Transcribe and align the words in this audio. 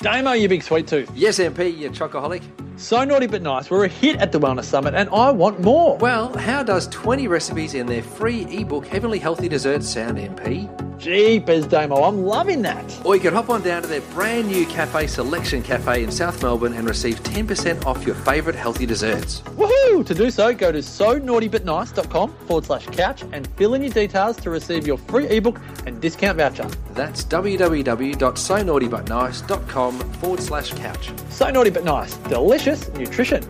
Damo, 0.00 0.32
you 0.32 0.48
big 0.48 0.62
sweet 0.62 0.86
tooth. 0.86 1.10
Yes, 1.14 1.38
MP, 1.38 1.76
you 1.76 1.90
chocoholic. 1.90 2.42
So 2.76 3.04
naughty 3.04 3.26
but 3.26 3.42
nice. 3.42 3.70
We're 3.70 3.84
a 3.84 3.88
hit 3.88 4.16
at 4.16 4.32
the 4.32 4.40
Wellness 4.40 4.64
Summit, 4.64 4.94
and 4.94 5.08
I 5.10 5.30
want 5.30 5.60
more. 5.60 5.96
Well, 5.98 6.36
how 6.36 6.62
does 6.62 6.88
20 6.88 7.28
recipes 7.28 7.74
in 7.74 7.86
their 7.86 8.02
free 8.02 8.44
ebook 8.50 8.86
Heavenly 8.86 9.18
Healthy 9.18 9.48
Desserts 9.48 9.88
sound, 9.88 10.18
MP? 10.18 10.83
Jeepers, 11.04 11.66
Damo, 11.66 11.96
I'm 11.96 12.24
loving 12.24 12.62
that. 12.62 12.82
Or 13.04 13.14
you 13.14 13.20
can 13.20 13.34
hop 13.34 13.50
on 13.50 13.60
down 13.60 13.82
to 13.82 13.88
their 13.88 14.00
brand 14.14 14.48
new 14.48 14.64
cafe, 14.64 15.06
Selection 15.06 15.62
Cafe 15.62 16.02
in 16.02 16.10
South 16.10 16.42
Melbourne, 16.42 16.72
and 16.72 16.88
receive 16.88 17.22
10% 17.22 17.84
off 17.84 18.06
your 18.06 18.14
favourite 18.14 18.58
healthy 18.58 18.86
desserts. 18.86 19.42
Woohoo! 19.50 20.06
To 20.06 20.14
do 20.14 20.30
so, 20.30 20.54
go 20.54 20.72
to 20.72 20.82
so 20.82 21.18
naughty 21.18 21.46
but 21.46 21.66
naughtybutnice.com 21.66 22.34
forward 22.46 22.64
slash 22.64 22.86
couch 22.86 23.22
and 23.32 23.46
fill 23.48 23.74
in 23.74 23.82
your 23.82 23.92
details 23.92 24.38
to 24.38 24.48
receive 24.48 24.86
your 24.86 24.96
free 24.96 25.26
ebook 25.28 25.60
and 25.84 26.00
discount 26.00 26.38
voucher. 26.38 26.70
That's 26.94 27.22
www.so 27.24 28.62
naughty 28.62 28.88
but 28.88 29.04
www.sonaughtybutnice.com 29.04 30.12
forward 30.14 30.40
slash 30.40 30.72
couch. 30.72 31.10
So 31.28 31.50
naughty 31.50 31.68
but 31.68 31.84
nice. 31.84 32.16
Delicious 32.16 32.88
nutrition. 32.94 33.42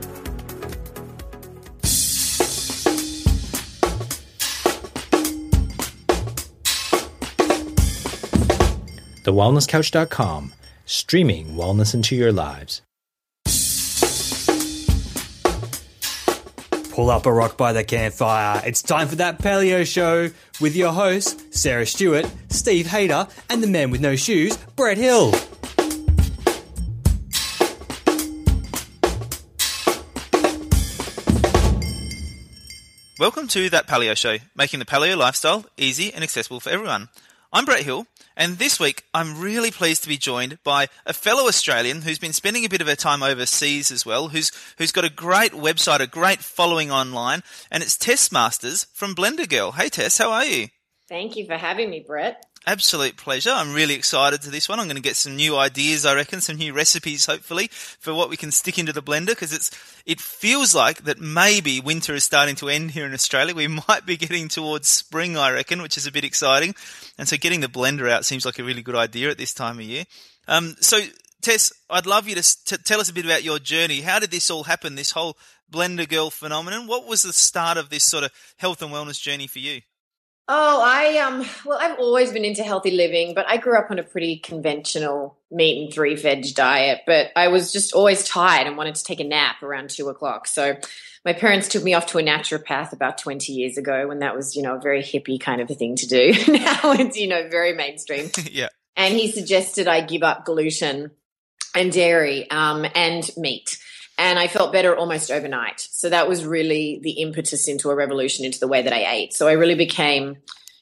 TheWellnessCouch.com, 9.24 10.52
streaming 10.84 11.55
wellness 11.55 11.95
into 11.95 12.14
your 12.14 12.30
lives. 12.30 12.83
Pull 16.91 17.10
up 17.10 17.27
a 17.27 17.33
rock 17.33 17.56
by 17.56 17.73
the 17.73 17.83
campfire. 17.83 18.62
It's 18.64 18.83
time 18.83 19.09
for 19.09 19.16
that 19.16 19.38
paleo 19.38 19.84
show 19.84 20.30
with 20.60 20.77
your 20.77 20.92
hosts, 20.92 21.42
Sarah 21.59 21.87
Stewart, 21.87 22.30
Steve 22.50 22.87
Hayter, 22.87 23.27
and 23.48 23.62
the 23.62 23.66
man 23.66 23.91
with 23.91 24.00
no 24.00 24.14
shoes, 24.14 24.56
Brett 24.77 24.98
Hill. 24.98 25.33
Welcome 33.19 33.48
to 33.48 33.70
That 33.70 33.86
Paleo 33.88 34.14
Show, 34.16 34.36
making 34.55 34.81
the 34.81 34.84
paleo 34.84 35.16
lifestyle 35.16 35.64
easy 35.78 36.12
and 36.12 36.22
accessible 36.22 36.61
for 36.61 36.69
everyone. 36.70 37.09
I'm 37.53 37.64
Brett 37.64 37.84
Hill, 37.84 38.06
and 38.36 38.58
this 38.58 38.80
week 38.80 39.04
I'm 39.12 39.40
really 39.40 39.70
pleased 39.70 40.02
to 40.02 40.08
be 40.08 40.16
joined 40.16 40.58
by 40.64 40.88
a 41.06 41.12
fellow 41.12 41.48
Australian 41.48 42.02
who's 42.02 42.18
been 42.18 42.32
spending 42.32 42.64
a 42.64 42.68
bit 42.68 42.80
of 42.80 42.86
her 42.86 42.96
time 42.96 43.22
overseas 43.22 43.91
as 43.91 44.04
well, 44.04 44.28
who's 44.28 44.50
who's 44.78 44.92
got 44.92 45.04
a 45.04 45.10
great 45.10 45.52
website, 45.52 46.00
a 46.00 46.06
great 46.06 46.41
following 46.41 46.91
online, 46.91 47.42
and 47.70 47.82
it's 47.82 47.96
Tess 47.96 48.30
Masters 48.32 48.84
from 48.92 49.14
Blender 49.14 49.48
Girl. 49.48 49.72
Hey 49.72 49.88
Tess, 49.88 50.18
how 50.18 50.30
are 50.32 50.44
you? 50.44 50.68
Thank 51.08 51.36
you 51.36 51.46
for 51.46 51.56
having 51.56 51.91
me, 51.91 52.04
Brett. 52.06 52.44
Absolute 52.66 53.18
pleasure. 53.18 53.50
I'm 53.50 53.74
really 53.74 53.92
excited 53.92 54.40
to 54.42 54.50
this 54.50 54.70
one. 54.70 54.80
I'm 54.80 54.86
going 54.86 54.96
to 54.96 55.02
get 55.02 55.16
some 55.16 55.36
new 55.36 55.54
ideas, 55.56 56.06
I 56.06 56.14
reckon, 56.14 56.40
some 56.40 56.56
new 56.56 56.72
recipes, 56.72 57.26
hopefully, 57.26 57.68
for 57.68 58.14
what 58.14 58.30
we 58.30 58.38
can 58.38 58.50
stick 58.50 58.78
into 58.78 58.92
the 58.92 59.02
blender 59.02 59.28
because 59.28 59.52
it's, 59.52 59.70
it 60.06 60.18
feels 60.18 60.74
like 60.74 61.04
that 61.04 61.20
maybe 61.20 61.78
winter 61.80 62.14
is 62.14 62.24
starting 62.24 62.54
to 62.56 62.70
end 62.70 62.92
here 62.92 63.04
in 63.04 63.12
Australia. 63.12 63.54
We 63.54 63.68
might 63.88 64.06
be 64.06 64.16
getting 64.16 64.48
towards 64.48 64.88
spring, 64.88 65.36
I 65.36 65.52
reckon, 65.52 65.82
which 65.82 65.98
is 65.98 66.06
a 66.06 66.12
bit 66.12 66.24
exciting. 66.24 66.74
And 67.18 67.28
so 67.28 67.36
getting 67.36 67.60
the 67.60 67.68
blender 67.68 68.10
out 68.10 68.24
seems 68.24 68.46
like 68.46 68.58
a 68.58 68.64
really 68.64 68.82
good 68.82 68.96
idea 68.96 69.30
at 69.30 69.36
this 69.36 69.52
time 69.52 69.78
of 69.78 69.84
year. 69.84 70.04
Um, 70.48 70.76
so 70.80 71.00
Tess, 71.42 71.70
I'd 71.90 72.06
love 72.06 72.26
you 72.26 72.34
to 72.36 72.64
t- 72.64 72.82
tell 72.82 73.00
us 73.00 73.10
a 73.10 73.12
bit 73.12 73.26
about 73.26 73.44
your 73.44 73.58
journey. 73.58 74.00
How 74.00 74.18
did 74.18 74.30
this 74.30 74.50
all 74.50 74.64
happen? 74.64 74.94
This 74.94 75.10
whole 75.10 75.36
blender 75.70 76.08
girl 76.08 76.30
phenomenon. 76.30 76.86
What 76.86 77.06
was 77.06 77.20
the 77.20 77.34
start 77.34 77.76
of 77.76 77.90
this 77.90 78.04
sort 78.04 78.24
of 78.24 78.32
health 78.56 78.80
and 78.80 78.90
wellness 78.90 79.20
journey 79.20 79.46
for 79.46 79.58
you? 79.58 79.82
Oh, 80.47 80.83
I 80.84 81.19
um 81.19 81.47
well 81.64 81.78
I've 81.81 81.98
always 81.98 82.33
been 82.33 82.45
into 82.45 82.62
healthy 82.62 82.91
living, 82.91 83.34
but 83.34 83.48
I 83.48 83.56
grew 83.56 83.78
up 83.78 83.91
on 83.91 83.98
a 83.98 84.03
pretty 84.03 84.37
conventional 84.37 85.39
meat 85.50 85.83
and 85.83 85.92
three 85.92 86.17
veg 86.17 86.55
diet. 86.55 87.00
But 87.06 87.31
I 87.34 87.48
was 87.48 87.73
just 87.73 87.95
always 87.95 88.25
tired 88.25 88.67
and 88.67 88.77
wanted 88.77 88.97
to 88.97 89.05
take 89.05 89.20
a 89.20 89.25
nap 89.25 89.62
around 89.62 89.91
two 89.91 90.09
o'clock. 90.09 90.47
So 90.47 90.77
my 91.25 91.33
parents 91.33 91.69
took 91.69 91.83
me 91.83 91.95
off 91.95 92.06
to 92.06 92.19
a 92.19 92.22
naturopath 92.22 92.93
about 92.93 93.16
20 93.16 93.53
years 93.53 93.78
ago 93.78 94.06
when 94.06 94.19
that 94.19 94.37
was, 94.37 94.54
you 94.54 94.62
know, 94.62 94.77
a 94.77 94.81
very 94.81 95.03
hippie 95.03 95.41
kind 95.41 95.62
of 95.62 95.71
a 95.71 95.75
thing 95.75 95.97
to 95.97 96.06
do. 96.06 96.33
now 96.53 96.93
it's, 96.93 97.16
you 97.16 97.27
know, 97.27 97.49
very 97.49 97.72
mainstream. 97.72 98.31
yeah. 98.50 98.69
And 98.97 99.15
he 99.15 99.31
suggested 99.31 99.88
I 99.88 100.03
give 100.03 100.22
up 100.22 100.44
gluten 100.44 101.10
and 101.75 101.93
dairy 101.93 102.49
um, 102.50 102.87
and 102.94 103.28
meat 103.37 103.78
and 104.19 104.38
I 104.38 104.47
felt 104.47 104.72
better 104.72 104.97
almost 104.97 105.30
overnight. 105.30 105.80
So 105.80 106.08
that 106.10 106.28
was 106.28 106.44
really 106.44 107.00
the 107.02 107.22
impetus 107.22 107.69
into 107.69 107.91
a 107.91 107.94
revolution 107.94 108.44
into 108.44 108.60
the 108.60 108.69
way 108.69 108.82
that 108.82 108.92
I 108.92 109.12
ate. 109.12 109.32
So 109.32 109.48
I 109.48 109.52
really 109.52 109.75
became 109.75 110.36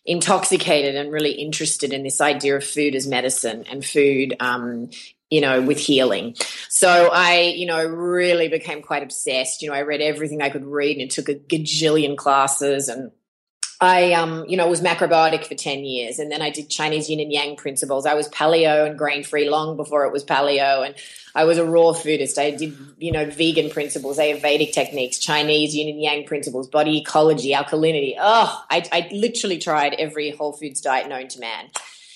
intoxicated 0.05 0.97
and 0.97 1.13
really 1.13 1.33
interested 1.33 1.93
in 1.93 2.03
this 2.03 2.21
idea 2.21 2.57
of 2.57 2.65
food 2.65 2.95
as 2.95 3.07
medicine 3.07 3.65
and 3.71 3.85
food 3.85 4.35
um, 4.41 4.91
you 5.33 5.41
know, 5.41 5.63
with 5.63 5.79
healing. 5.79 6.37
So 6.69 7.09
I, 7.11 7.55
you 7.57 7.65
know, 7.65 7.83
really 7.87 8.49
became 8.49 8.83
quite 8.83 9.03
obsessed. 9.03 9.63
You 9.63 9.71
know, 9.71 9.75
I 9.75 9.81
read 9.81 10.03
everything 10.03 10.43
I 10.43 10.51
could 10.51 10.67
read 10.67 10.99
and 10.99 11.11
took 11.11 11.31
a 11.31 11.35
gajillion 11.35 12.19
classes 12.19 12.91
and 12.91 13.13
I, 13.83 14.13
um, 14.13 14.45
you 14.47 14.57
know, 14.57 14.69
was 14.69 14.81
macrobiotic 14.81 15.45
for 15.45 15.57
10 15.57 15.85
years 15.85 16.21
and 16.21 16.31
then 16.31 16.41
I 16.41 16.51
did 16.51 16.71
Chinese 16.71 17.11
yin 17.11 17.19
and 17.19 17.33
yang 17.33 17.57
principles. 17.57 18.07
I 18.07 18.15
was 18.15 18.29
paleo 18.29 18.87
and 18.87 18.97
grain 18.97 19.25
free 19.25 19.51
long 19.51 19.77
before 19.77 20.05
it 20.07 20.13
was 20.13 20.25
paleo. 20.25 20.87
And 20.87 20.95
I 21.35 21.43
was 21.43 21.59
a 21.59 21.65
raw 21.65 21.93
foodist. 21.93 22.39
I 22.39 22.53
did, 22.53 22.79
you 22.99 23.11
know, 23.11 23.29
vegan 23.29 23.71
principles, 23.71 24.19
Ayurvedic 24.19 24.73
techniques, 24.73 25.19
Chinese 25.19 25.75
yin 25.75 25.89
and 25.89 26.01
yang 26.01 26.25
principles, 26.25 26.69
body 26.69 27.01
ecology, 27.01 27.53
alkalinity. 27.53 28.15
Oh, 28.21 28.65
I, 28.71 28.85
I 28.93 29.09
literally 29.11 29.59
tried 29.59 29.95
every 29.95 30.31
whole 30.31 30.53
foods 30.53 30.81
diet 30.81 31.09
known 31.09 31.27
to 31.27 31.41
man. 31.41 31.69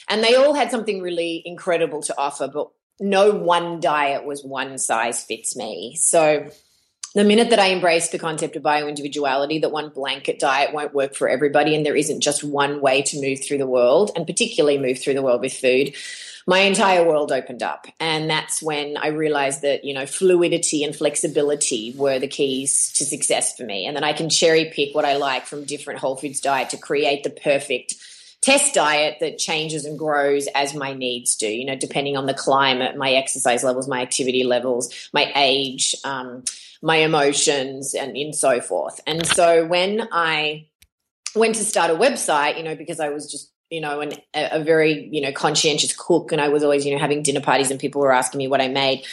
And 0.08 0.22
they 0.22 0.36
all 0.36 0.54
had 0.54 0.70
something 0.70 1.02
really 1.02 1.42
incredible 1.44 2.00
to 2.02 2.14
offer, 2.16 2.46
but 2.46 2.68
no 3.00 3.32
one 3.32 3.80
diet 3.80 4.24
was 4.24 4.44
one 4.44 4.78
size 4.78 5.24
fits 5.24 5.56
me. 5.56 5.96
So 5.96 6.48
the 7.16 7.24
minute 7.24 7.48
that 7.48 7.58
I 7.58 7.70
embraced 7.70 8.12
the 8.12 8.18
concept 8.18 8.56
of 8.56 8.62
bioindividuality, 8.62 9.62
that 9.62 9.72
one 9.72 9.88
blanket 9.88 10.38
diet 10.38 10.74
won't 10.74 10.92
work 10.92 11.14
for 11.14 11.30
everybody 11.30 11.74
and 11.74 11.84
there 11.84 11.96
isn't 11.96 12.20
just 12.20 12.44
one 12.44 12.82
way 12.82 13.00
to 13.00 13.20
move 13.22 13.42
through 13.42 13.56
the 13.56 13.66
world 13.66 14.10
and 14.14 14.26
particularly 14.26 14.76
move 14.76 14.98
through 14.98 15.14
the 15.14 15.22
world 15.22 15.40
with 15.40 15.54
food, 15.54 15.94
my 16.46 16.58
entire 16.58 17.02
world 17.02 17.32
opened 17.32 17.62
up. 17.62 17.86
And 17.98 18.28
that's 18.28 18.62
when 18.62 18.98
I 18.98 19.08
realized 19.08 19.62
that, 19.62 19.82
you 19.82 19.94
know, 19.94 20.04
fluidity 20.04 20.84
and 20.84 20.94
flexibility 20.94 21.94
were 21.96 22.18
the 22.18 22.28
keys 22.28 22.92
to 22.92 23.06
success 23.06 23.56
for 23.56 23.64
me. 23.64 23.86
And 23.86 23.96
that 23.96 24.04
I 24.04 24.12
can 24.12 24.28
cherry 24.28 24.66
pick 24.66 24.94
what 24.94 25.06
I 25.06 25.16
like 25.16 25.46
from 25.46 25.64
different 25.64 26.00
whole 26.00 26.16
foods 26.16 26.42
diet 26.42 26.68
to 26.70 26.76
create 26.76 27.24
the 27.24 27.30
perfect 27.30 27.94
Tess 28.42 28.70
diet 28.70 29.16
that 29.18 29.38
changes 29.38 29.86
and 29.86 29.98
grows 29.98 30.46
as 30.54 30.72
my 30.72 30.92
needs 30.92 31.34
do, 31.34 31.48
you 31.48 31.64
know, 31.64 31.74
depending 31.74 32.16
on 32.16 32.26
the 32.26 32.34
climate, 32.34 32.96
my 32.96 33.12
exercise 33.12 33.64
levels, 33.64 33.88
my 33.88 34.02
activity 34.02 34.44
levels, 34.44 35.08
my 35.12 35.32
age, 35.34 35.96
um, 36.04 36.44
my 36.82 36.96
emotions 36.96 37.94
and, 37.94 38.16
in 38.16 38.32
so 38.32 38.60
forth. 38.60 39.00
And 39.06 39.26
so 39.26 39.66
when 39.66 40.08
I 40.12 40.68
went 41.34 41.56
to 41.56 41.64
start 41.64 41.90
a 41.90 41.94
website, 41.94 42.56
you 42.56 42.62
know, 42.62 42.74
because 42.74 43.00
I 43.00 43.10
was 43.10 43.30
just 43.30 43.52
you 43.70 43.80
know, 43.80 44.00
an, 44.00 44.12
a, 44.34 44.60
a 44.60 44.62
very, 44.62 45.08
you 45.10 45.20
know, 45.20 45.32
conscientious 45.32 45.94
cook 45.96 46.32
and 46.32 46.40
I 46.40 46.48
was 46.48 46.62
always, 46.62 46.86
you 46.86 46.92
know, 46.92 47.00
having 47.00 47.22
dinner 47.22 47.40
parties 47.40 47.70
and 47.70 47.80
people 47.80 48.00
were 48.00 48.12
asking 48.12 48.38
me 48.38 48.48
what 48.48 48.60
I 48.60 48.68
made. 48.68 49.04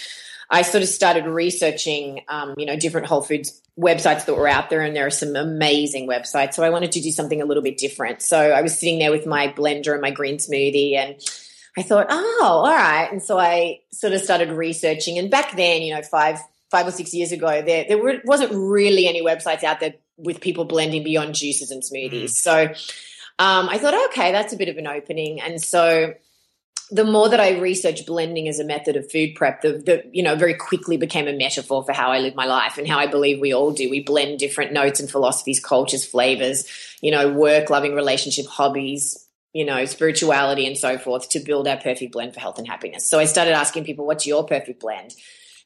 I 0.50 0.62
sort 0.62 0.84
of 0.84 0.90
started 0.90 1.26
researching, 1.26 2.22
um, 2.28 2.54
you 2.58 2.66
know, 2.66 2.76
different 2.76 3.08
Whole 3.08 3.22
Foods 3.24 3.60
websites 3.80 4.26
that 4.26 4.36
were 4.36 4.48
out 4.48 4.70
there, 4.70 4.82
and 4.82 4.96
there 4.96 5.08
are 5.08 5.12
some 5.12 5.36
amazing 5.36 6.08
websites. 6.08 6.54
So 6.54 6.62
I 6.62 6.70
wanted 6.70 6.92
to 6.92 7.02
do 7.02 7.12
something 7.12 7.42
a 7.42 7.46
little 7.46 7.64
bit 7.64 7.78
different. 7.78 8.22
So 8.22 8.38
I 8.38 8.62
was 8.62 8.78
sitting 8.78 9.00
there 9.00 9.10
with 9.10 9.26
my 9.26 9.48
blender 9.48 9.94
and 9.94 10.02
my 10.02 10.12
green 10.12 10.38
smoothie, 10.38 10.96
and 10.96 11.16
I 11.76 11.82
thought, 11.82 12.08
oh, 12.10 12.42
all 12.44 12.72
right. 12.72 13.12
And 13.12 13.24
so 13.24 13.40
I 13.40 13.80
sort 13.92 14.14
of 14.14 14.22
started 14.22 14.52
researching. 14.52 15.18
And 15.18 15.32
back 15.32 15.56
then, 15.56 15.82
you 15.82 15.96
know, 15.96 16.04
five 16.04 16.40
five 16.74 16.88
or 16.88 16.92
six 16.92 17.14
years 17.14 17.32
ago, 17.32 17.62
there 17.62 17.86
there 17.88 18.00
were, 18.00 18.16
wasn't 18.26 18.52
really 18.52 19.08
any 19.08 19.24
websites 19.24 19.64
out 19.64 19.80
there 19.80 19.94
with 20.18 20.42
people 20.42 20.66
blending 20.66 21.04
beyond 21.04 21.36
juices 21.36 21.70
and 21.70 21.84
smoothies. 21.84 22.24
Mm. 22.24 22.30
So 22.30 22.62
um, 23.40 23.70
I 23.70 23.78
thought, 23.78 23.94
okay, 24.10 24.32
that's 24.32 24.54
a 24.54 24.58
bit 24.58 24.70
of 24.70 24.78
an 24.78 24.88
opening. 24.88 25.40
And 25.40 25.62
so 25.62 26.14
the 26.90 27.04
more 27.04 27.30
that 27.30 27.40
I 27.40 27.60
researched 27.60 28.08
blending 28.08 28.48
as 28.48 28.60
a 28.60 28.64
method 28.64 28.96
of 28.96 29.10
food 29.12 29.36
prep, 29.36 29.62
the, 29.62 29.74
the, 29.74 30.04
you 30.12 30.24
know 30.24 30.36
very 30.36 30.56
quickly 30.56 30.98
became 30.98 31.28
a 31.28 31.34
metaphor 31.34 31.84
for 31.84 31.94
how 31.94 32.12
I 32.12 32.20
live 32.20 32.34
my 32.36 32.46
life 32.46 32.80
and 32.80 32.88
how 32.88 32.98
I 32.98 33.08
believe 33.08 33.40
we 33.40 33.54
all 33.54 33.72
do. 33.72 33.90
We 33.90 34.04
blend 34.04 34.40
different 34.40 34.74
notes 34.74 35.00
and 35.00 35.10
philosophies, 35.10 35.60
cultures, 35.60 36.04
flavors, 36.04 36.66
you 37.02 37.12
know, 37.12 37.30
work, 37.30 37.70
loving 37.70 37.94
relationship, 37.94 38.48
hobbies, 38.48 39.28
you 39.54 39.66
know, 39.66 39.86
spirituality, 39.86 40.66
and 40.66 40.76
so 40.76 40.98
forth 40.98 41.30
to 41.30 41.40
build 41.40 41.68
our 41.68 41.78
perfect 41.78 42.14
blend 42.14 42.34
for 42.34 42.40
health 42.40 42.58
and 42.58 42.68
happiness. 42.68 43.08
So 43.08 43.20
I 43.20 43.26
started 43.26 43.54
asking 43.54 43.86
people, 43.86 44.06
"What's 44.08 44.26
your 44.26 44.44
perfect 44.44 44.80
blend?" 44.82 45.14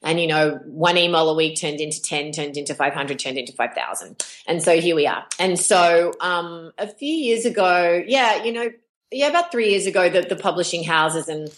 And, 0.04 0.20
you 0.20 0.28
know, 0.28 0.60
one 0.66 0.98
email 0.98 1.30
a 1.30 1.36
week 1.36 1.60
turned 1.60 1.80
into 1.80 2.02
10, 2.02 2.32
turned 2.32 2.58
into 2.58 2.76
500, 2.76 3.20
turned 3.20 3.38
into 3.38 3.54
5,000. 3.54 4.24
And 4.46 4.62
so 4.62 4.80
here 4.80 4.96
we 4.96 5.08
are. 5.08 5.26
And 5.40 5.60
so 5.60 6.14
um, 6.22 6.72
a 6.78 6.88
few 6.88 7.14
years 7.14 7.46
ago, 7.46 8.04
yeah, 8.06 8.44
you 8.44 8.52
know, 8.52 8.70
yeah, 9.12 9.28
about 9.28 9.52
three 9.52 9.70
years 9.70 9.88
ago, 9.88 10.10
the, 10.10 10.22
the 10.22 10.36
publishing 10.36 10.84
houses 10.84 11.28
and, 11.28 11.50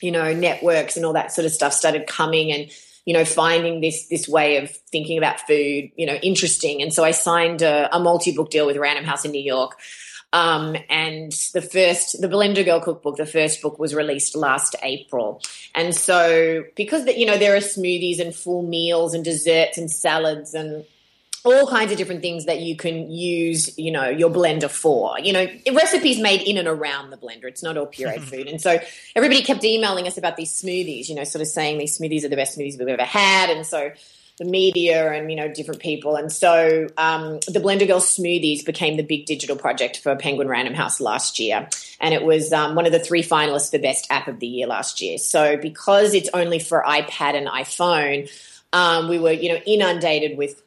you 0.00 0.12
know, 0.12 0.32
networks 0.32 0.96
and 0.96 1.04
all 1.04 1.14
that 1.14 1.32
sort 1.32 1.46
of 1.46 1.52
stuff 1.52 1.72
started 1.72 2.06
coming 2.06 2.52
and, 2.52 2.70
you 3.04 3.12
know, 3.12 3.24
finding 3.24 3.80
this 3.80 4.06
this 4.08 4.28
way 4.28 4.56
of 4.56 4.70
thinking 4.92 5.18
about 5.18 5.40
food, 5.40 5.90
you 5.96 6.06
know, 6.06 6.14
interesting. 6.14 6.80
And 6.80 6.92
so 6.92 7.04
I 7.04 7.10
signed 7.10 7.62
a, 7.62 7.94
a 7.94 7.98
multi 7.98 8.32
book 8.32 8.50
deal 8.50 8.66
with 8.66 8.76
Random 8.76 9.04
House 9.04 9.24
in 9.24 9.30
New 9.30 9.42
York 9.42 9.76
Um, 10.34 10.76
and 10.90 11.30
the 11.52 11.62
first, 11.62 12.20
the 12.20 12.26
Blender 12.26 12.64
Girl 12.64 12.80
cookbook, 12.80 13.16
the 13.16 13.24
first 13.24 13.62
book 13.62 13.78
was 13.78 13.94
released 13.94 14.34
last 14.34 14.74
April. 14.82 15.40
And 15.76 15.94
so, 15.94 16.64
because 16.74 17.04
the, 17.04 17.16
you 17.16 17.24
know 17.24 17.38
there 17.38 17.54
are 17.54 17.60
smoothies 17.60 18.18
and 18.18 18.34
full 18.34 18.62
meals 18.62 19.14
and 19.14 19.24
desserts 19.24 19.78
and 19.78 19.88
salads 19.88 20.52
and 20.52 20.84
all 21.44 21.68
kinds 21.68 21.92
of 21.92 21.98
different 21.98 22.20
things 22.22 22.46
that 22.46 22.60
you 22.60 22.74
can 22.74 23.12
use, 23.12 23.78
you 23.78 23.92
know, 23.92 24.08
your 24.08 24.28
blender 24.28 24.68
for. 24.68 25.20
You 25.20 25.34
know, 25.34 25.46
recipes 25.72 26.18
made 26.18 26.42
in 26.42 26.56
and 26.58 26.66
around 26.66 27.10
the 27.10 27.16
blender. 27.16 27.44
It's 27.44 27.62
not 27.62 27.76
all 27.76 27.86
pureed 27.86 28.20
food. 28.30 28.48
And 28.48 28.60
so 28.60 28.78
everybody 29.14 29.42
kept 29.42 29.62
emailing 29.62 30.08
us 30.08 30.18
about 30.18 30.36
these 30.36 30.50
smoothies, 30.50 31.08
you 31.08 31.14
know, 31.14 31.22
sort 31.22 31.42
of 31.42 31.48
saying 31.48 31.78
these 31.78 31.96
smoothies 31.96 32.24
are 32.24 32.28
the 32.28 32.36
best 32.36 32.58
smoothies 32.58 32.76
we've 32.76 32.88
ever 32.88 33.04
had. 33.04 33.50
And 33.50 33.64
so 33.64 33.92
the 34.38 34.44
media 34.44 35.12
and 35.12 35.30
you 35.30 35.36
know 35.36 35.48
different 35.48 35.80
people. 35.80 36.16
And 36.16 36.32
so 36.32 36.88
um, 36.96 37.34
the 37.46 37.60
blender 37.60 37.86
girl 37.86 38.00
smoothies 38.00 38.64
became 38.64 38.96
the 38.96 39.02
big 39.02 39.26
digital 39.26 39.56
project 39.56 40.00
for 40.00 40.16
penguin 40.16 40.48
random 40.48 40.74
house 40.74 41.00
last 41.00 41.38
year. 41.38 41.68
And 42.00 42.12
it 42.12 42.24
was 42.24 42.52
um, 42.52 42.74
one 42.74 42.86
of 42.86 42.92
the 42.92 42.98
three 42.98 43.22
finalists 43.22 43.70
for 43.70 43.78
best 43.78 44.06
app 44.10 44.28
of 44.28 44.40
the 44.40 44.46
year 44.46 44.66
last 44.66 45.00
year. 45.00 45.18
So 45.18 45.56
because 45.56 46.14
it's 46.14 46.30
only 46.34 46.58
for 46.58 46.82
ipad 46.86 47.34
and 47.34 47.46
iphone 47.46 48.28
um, 48.72 49.08
we 49.08 49.18
were 49.18 49.32
you 49.32 49.50
know 49.50 49.60
inundated 49.66 50.36
with 50.36 50.60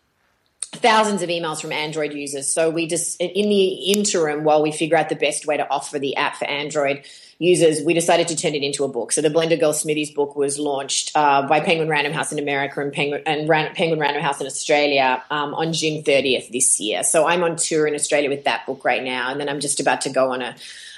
thousands 0.73 1.21
of 1.21 1.29
emails 1.29 1.61
from 1.61 1.71
Android 1.71 2.13
users. 2.13 2.47
So 2.53 2.69
we 2.69 2.87
just, 2.87 3.19
in 3.21 3.49
the 3.49 3.67
interim, 3.91 4.43
while 4.43 4.61
we 4.61 4.71
figure 4.71 4.97
out 4.97 5.09
the 5.09 5.15
best 5.15 5.45
way 5.45 5.57
to 5.57 5.69
offer 5.69 5.99
the 5.99 6.15
app 6.15 6.35
for 6.35 6.45
Android 6.45 7.03
users, 7.39 7.81
we 7.83 7.93
decided 7.93 8.27
to 8.29 8.35
turn 8.35 8.55
it 8.55 8.63
into 8.63 8.83
a 8.83 8.87
book. 8.87 9.11
So 9.11 9.21
the 9.21 9.29
Blender 9.29 9.59
Girl 9.59 9.73
Smoothies 9.73 10.13
book 10.13 10.35
was 10.35 10.59
launched 10.59 11.11
uh, 11.15 11.47
by 11.47 11.59
Penguin 11.59 11.87
Random 11.87 12.13
House 12.13 12.31
in 12.31 12.39
America 12.39 12.81
and 12.81 12.91
Penguin, 12.91 13.21
and 13.25 13.47
Ran- 13.47 13.73
Penguin 13.75 13.99
Random 13.99 14.21
House 14.21 14.41
in 14.41 14.47
Australia 14.47 15.23
um, 15.29 15.53
on 15.53 15.73
June 15.73 16.03
30th 16.03 16.51
this 16.51 16.79
year. 16.79 17.03
So 17.03 17.27
I'm 17.27 17.43
on 17.43 17.55
tour 17.55 17.87
in 17.87 17.93
Australia 17.93 18.29
with 18.29 18.45
that 18.45 18.65
book 18.65 18.83
right 18.83 19.03
now, 19.03 19.31
and 19.31 19.39
then 19.39 19.49
I'm 19.49 19.59
just 19.59 19.79
about 19.79 20.01
to 20.01 20.09
go 20.09 20.31
on 20.33 20.41
a 20.41 20.55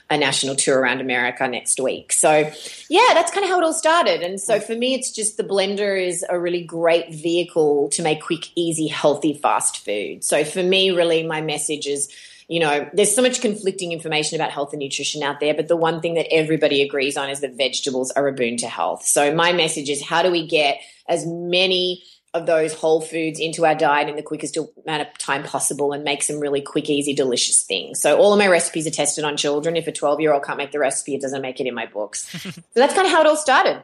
a 0.09 0.17
national 0.17 0.56
tour 0.56 0.79
around 0.79 1.01
America 1.01 1.47
next 1.47 1.79
week. 1.79 2.11
So, 2.11 2.51
yeah, 2.89 3.09
that's 3.13 3.31
kind 3.31 3.44
of 3.44 3.50
how 3.50 3.59
it 3.59 3.63
all 3.63 3.73
started. 3.73 4.21
And 4.21 4.41
so 4.41 4.59
for 4.59 4.75
me, 4.75 4.95
it's 4.95 5.11
just 5.11 5.38
the 5.38 5.44
blender 5.44 6.03
is 6.03 6.25
a 6.27 6.39
really 6.39 6.63
great 6.63 7.13
vehicle 7.13 7.89
to 7.89 8.01
make 8.01 8.21
quick, 8.21 8.47
easy, 8.56 8.88
healthy, 8.88 9.33
fast 9.33 9.85
food. 9.85 10.23
So 10.23 10.44
for 10.44 10.63
me, 10.63 10.91
really, 10.91 11.25
my 11.25 11.41
message 11.41 11.85
is 11.85 12.11
you 12.50 12.59
know, 12.59 12.89
there's 12.94 13.15
so 13.15 13.21
much 13.21 13.41
conflicting 13.41 13.91
information 13.91 14.35
about 14.35 14.50
health 14.50 14.73
and 14.73 14.79
nutrition 14.79 15.21
out 15.21 15.39
there, 15.39 15.53
but 15.53 15.67
the 15.67 15.77
one 15.77 16.01
thing 16.01 16.15
that 16.15 16.25
everybody 16.33 16.81
agrees 16.81 17.15
on 17.15 17.29
is 17.29 17.41
that 17.41 17.53
vegetables 17.53 18.09
are 18.09 18.27
a 18.27 18.33
boon 18.33 18.57
to 18.57 18.67
health. 18.67 19.05
So 19.05 19.35
my 19.35 19.53
message 19.53 19.88
is 19.88 20.03
how 20.03 20.23
do 20.23 20.31
we 20.31 20.47
get 20.47 20.79
as 21.07 21.27
many 21.27 22.03
of 22.33 22.45
those 22.45 22.73
whole 22.73 23.01
foods 23.01 23.39
into 23.39 23.65
our 23.65 23.75
diet 23.75 24.07
in 24.07 24.15
the 24.15 24.21
quickest 24.21 24.57
amount 24.57 25.01
of 25.01 25.17
time 25.17 25.43
possible 25.43 25.93
and 25.93 26.03
make 26.03 26.21
some 26.21 26.39
really 26.39 26.61
quick, 26.61 26.89
easy, 26.89 27.13
delicious 27.13 27.63
things. 27.63 27.99
So 27.99 28.17
all 28.17 28.33
of 28.33 28.39
my 28.39 28.47
recipes 28.47 28.85
are 28.85 28.91
tested 28.91 29.23
on 29.23 29.35
children. 29.35 29.75
If 29.75 29.87
a 29.87 29.91
12 29.91 30.19
year 30.19 30.33
old 30.33 30.43
can't 30.43 30.57
make 30.57 30.71
the 30.71 30.79
recipe, 30.79 31.15
it 31.15 31.21
doesn't 31.21 31.41
make 31.41 31.59
it 31.59 31.65
in 31.65 31.73
my 31.73 31.87
books. 31.87 32.29
so 32.41 32.51
that's 32.75 32.93
kind 32.93 33.07
of 33.07 33.11
how 33.11 33.21
it 33.21 33.27
all 33.27 33.35
started. 33.35 33.81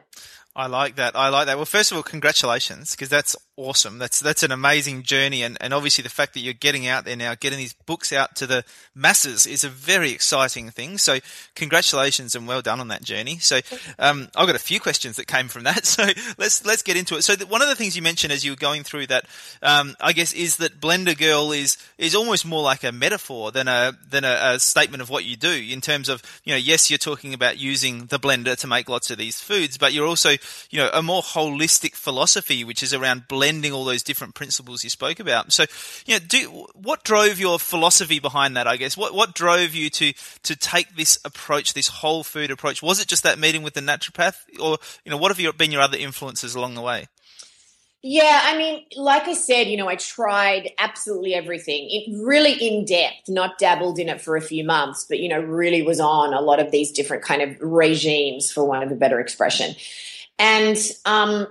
I 0.54 0.68
like 0.68 0.96
that. 0.96 1.16
I 1.16 1.28
like 1.28 1.46
that. 1.46 1.56
Well, 1.56 1.66
first 1.66 1.90
of 1.90 1.96
all, 1.96 2.02
congratulations 2.02 2.92
because 2.92 3.08
that's 3.08 3.36
awesome. 3.56 3.98
That's 3.98 4.20
that's 4.20 4.42
an 4.42 4.52
amazing 4.52 5.02
journey, 5.02 5.42
and, 5.42 5.56
and 5.60 5.72
obviously 5.72 6.02
the 6.02 6.08
fact 6.08 6.34
that 6.34 6.40
you're 6.40 6.54
getting 6.54 6.86
out 6.86 7.04
there 7.04 7.16
now, 7.16 7.34
getting 7.34 7.58
these 7.58 7.72
books 7.72 8.12
out 8.12 8.36
to 8.36 8.46
the 8.46 8.64
masses, 8.94 9.46
is 9.46 9.64
a 9.64 9.68
very 9.68 10.10
exciting 10.10 10.70
thing. 10.70 10.98
So, 10.98 11.18
congratulations 11.54 12.34
and 12.34 12.46
well 12.46 12.62
done 12.62 12.80
on 12.80 12.88
that 12.88 13.02
journey. 13.02 13.38
So, 13.38 13.60
um, 13.98 14.28
I've 14.36 14.46
got 14.46 14.56
a 14.56 14.60
few 14.60 14.80
questions 14.80 15.16
that 15.16 15.26
came 15.26 15.48
from 15.48 15.64
that. 15.64 15.86
So 15.96 16.04
let's 16.36 16.66
let's 16.66 16.82
get 16.82 16.96
into 16.96 17.16
it. 17.16 17.22
So, 17.22 17.36
one 17.46 17.62
of 17.62 17.68
the 17.68 17.74
things 17.74 17.96
you 17.96 18.02
mentioned 18.02 18.32
as 18.32 18.44
you 18.44 18.52
were 18.52 18.56
going 18.56 18.82
through 18.82 19.06
that, 19.06 19.24
um, 19.62 19.94
I 20.00 20.12
guess, 20.12 20.32
is 20.32 20.56
that 20.56 20.78
Blender 20.80 21.16
Girl 21.16 21.52
is 21.52 21.78
is 21.96 22.14
almost 22.14 22.44
more 22.44 22.62
like 22.62 22.84
a 22.84 22.92
metaphor 22.92 23.50
than 23.50 23.66
a 23.66 23.92
than 24.10 24.24
a, 24.24 24.54
a 24.54 24.60
statement 24.60 25.00
of 25.00 25.08
what 25.08 25.24
you 25.24 25.36
do 25.36 25.52
in 25.52 25.80
terms 25.80 26.08
of 26.08 26.22
you 26.44 26.52
know, 26.52 26.58
yes, 26.58 26.90
you're 26.90 26.98
talking 26.98 27.32
about 27.32 27.58
using 27.58 28.06
the 28.06 28.18
blender 28.18 28.58
to 28.58 28.66
make 28.66 28.88
lots 28.88 29.10
of 29.10 29.16
these 29.16 29.40
foods, 29.40 29.78
but 29.78 29.92
you're 29.92 30.06
also 30.06 30.30
you 30.70 30.78
know 30.78 30.90
a 30.92 31.02
more 31.02 31.22
holistic 31.22 31.94
philosophy, 31.94 32.62
which 32.62 32.82
is 32.82 32.92
around 32.92 33.28
blending 33.46 33.72
all 33.72 33.84
those 33.84 34.02
different 34.02 34.34
principles 34.34 34.82
you 34.82 34.90
spoke 34.90 35.20
about. 35.20 35.52
So, 35.52 35.66
you 36.04 36.14
know, 36.14 36.24
do, 36.26 36.66
what 36.74 37.04
drove 37.04 37.38
your 37.38 37.58
philosophy 37.58 38.18
behind 38.18 38.56
that? 38.56 38.66
I 38.66 38.76
guess 38.76 38.96
what 38.96 39.14
what 39.14 39.34
drove 39.34 39.74
you 39.74 39.88
to 39.90 40.12
to 40.42 40.56
take 40.56 40.96
this 40.96 41.18
approach, 41.24 41.74
this 41.74 41.88
whole 41.88 42.24
food 42.24 42.50
approach? 42.50 42.82
Was 42.82 43.00
it 43.00 43.06
just 43.06 43.22
that 43.22 43.38
meeting 43.38 43.62
with 43.62 43.74
the 43.74 43.80
naturopath, 43.80 44.36
or 44.60 44.78
you 45.04 45.10
know, 45.10 45.16
what 45.16 45.30
have 45.30 45.38
your, 45.38 45.52
been 45.52 45.70
your 45.70 45.80
other 45.80 45.96
influences 45.96 46.54
along 46.54 46.74
the 46.74 46.82
way? 46.82 47.06
Yeah, 48.02 48.40
I 48.44 48.56
mean, 48.56 48.84
like 48.96 49.26
I 49.26 49.34
said, 49.34 49.68
you 49.68 49.76
know, 49.76 49.88
I 49.88 49.96
tried 49.96 50.70
absolutely 50.78 51.34
everything. 51.34 51.88
It 51.90 52.24
really 52.24 52.52
in 52.52 52.84
depth, 52.84 53.28
not 53.28 53.58
dabbled 53.58 53.98
in 53.98 54.08
it 54.08 54.20
for 54.20 54.36
a 54.36 54.40
few 54.40 54.64
months, 54.64 55.06
but 55.08 55.18
you 55.18 55.28
know, 55.28 55.40
really 55.40 55.82
was 55.82 56.00
on 56.00 56.34
a 56.34 56.40
lot 56.40 56.60
of 56.60 56.70
these 56.70 56.90
different 56.92 57.22
kind 57.22 57.42
of 57.42 57.56
regimes, 57.60 58.50
for 58.50 58.64
want 58.64 58.84
of 58.84 58.92
a 58.92 58.96
better 58.96 59.20
expression. 59.20 59.74
And 60.38 60.76
um, 61.04 61.46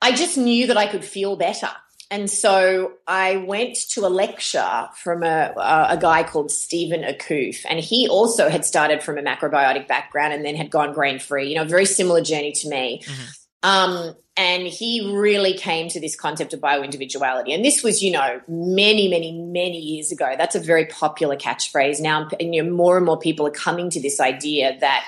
I 0.00 0.12
just 0.12 0.38
knew 0.38 0.68
that 0.68 0.76
I 0.76 0.86
could 0.86 1.04
feel 1.04 1.36
better. 1.36 1.70
And 2.10 2.30
so 2.30 2.92
I 3.06 3.36
went 3.36 3.76
to 3.90 4.06
a 4.06 4.08
lecture 4.08 4.88
from 4.96 5.22
a, 5.22 5.52
a 5.90 5.98
guy 6.00 6.22
called 6.22 6.50
Stephen 6.50 7.02
Akoof, 7.02 7.66
and 7.68 7.78
he 7.78 8.08
also 8.08 8.48
had 8.48 8.64
started 8.64 9.02
from 9.02 9.18
a 9.18 9.22
macrobiotic 9.22 9.86
background 9.86 10.32
and 10.32 10.42
then 10.42 10.56
had 10.56 10.70
gone 10.70 10.94
grain 10.94 11.18
free. 11.18 11.50
You 11.50 11.56
know, 11.56 11.64
very 11.64 11.84
similar 11.84 12.22
journey 12.22 12.52
to 12.52 12.68
me. 12.68 13.02
Mm-hmm. 13.04 13.24
Um, 13.62 14.14
and 14.38 14.68
he 14.68 15.12
really 15.14 15.52
came 15.52 15.88
to 15.88 16.00
this 16.00 16.14
concept 16.14 16.54
of 16.54 16.60
bioindividuality. 16.60 17.52
And 17.52 17.64
this 17.64 17.82
was, 17.82 18.02
you 18.02 18.12
know, 18.12 18.40
many, 18.46 19.08
many, 19.08 19.32
many 19.32 19.78
years 19.78 20.12
ago. 20.12 20.34
That's 20.38 20.54
a 20.54 20.60
very 20.60 20.86
popular 20.86 21.36
catchphrase 21.36 22.00
now. 22.00 22.28
And, 22.38 22.54
you 22.54 22.62
know, 22.62 22.70
more 22.70 22.96
and 22.96 23.04
more 23.04 23.18
people 23.18 23.46
are 23.48 23.50
coming 23.50 23.90
to 23.90 24.00
this 24.00 24.20
idea 24.20 24.78
that, 24.78 25.04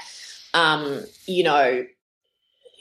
um, 0.53 1.05
you 1.27 1.45
know, 1.45 1.87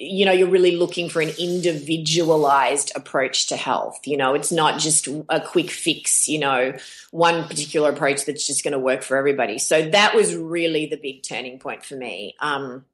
you 0.02 0.26
know, 0.26 0.32
you're 0.32 0.50
really 0.50 0.78
looking 0.78 1.10
for 1.10 1.22
an 1.22 1.32
individualized 1.38 2.94
approach 2.96 3.48
to 3.48 3.58
health. 3.58 4.00
You 4.06 4.16
know, 4.16 4.34
it's 4.34 4.52
not 4.52 4.80
just 4.80 5.10
a 5.28 5.42
quick 5.42 5.70
fix, 5.70 6.30
you 6.30 6.40
know, 6.40 6.78
one 7.12 7.46
particular 7.50 7.90
approach 7.90 8.26
that's 8.26 8.48
just 8.48 8.64
going 8.64 8.72
to 8.72 8.80
work 8.80 9.04
for 9.04 9.18
everybody. 9.18 9.60
So 9.60 9.90
that 9.90 10.16
was 10.16 10.34
really 10.34 10.86
the 10.86 10.96
big 10.96 11.24
turning 11.24 11.60
point 11.60 11.84
for 11.84 11.96
me. 11.96 12.36
Um, 12.40 12.86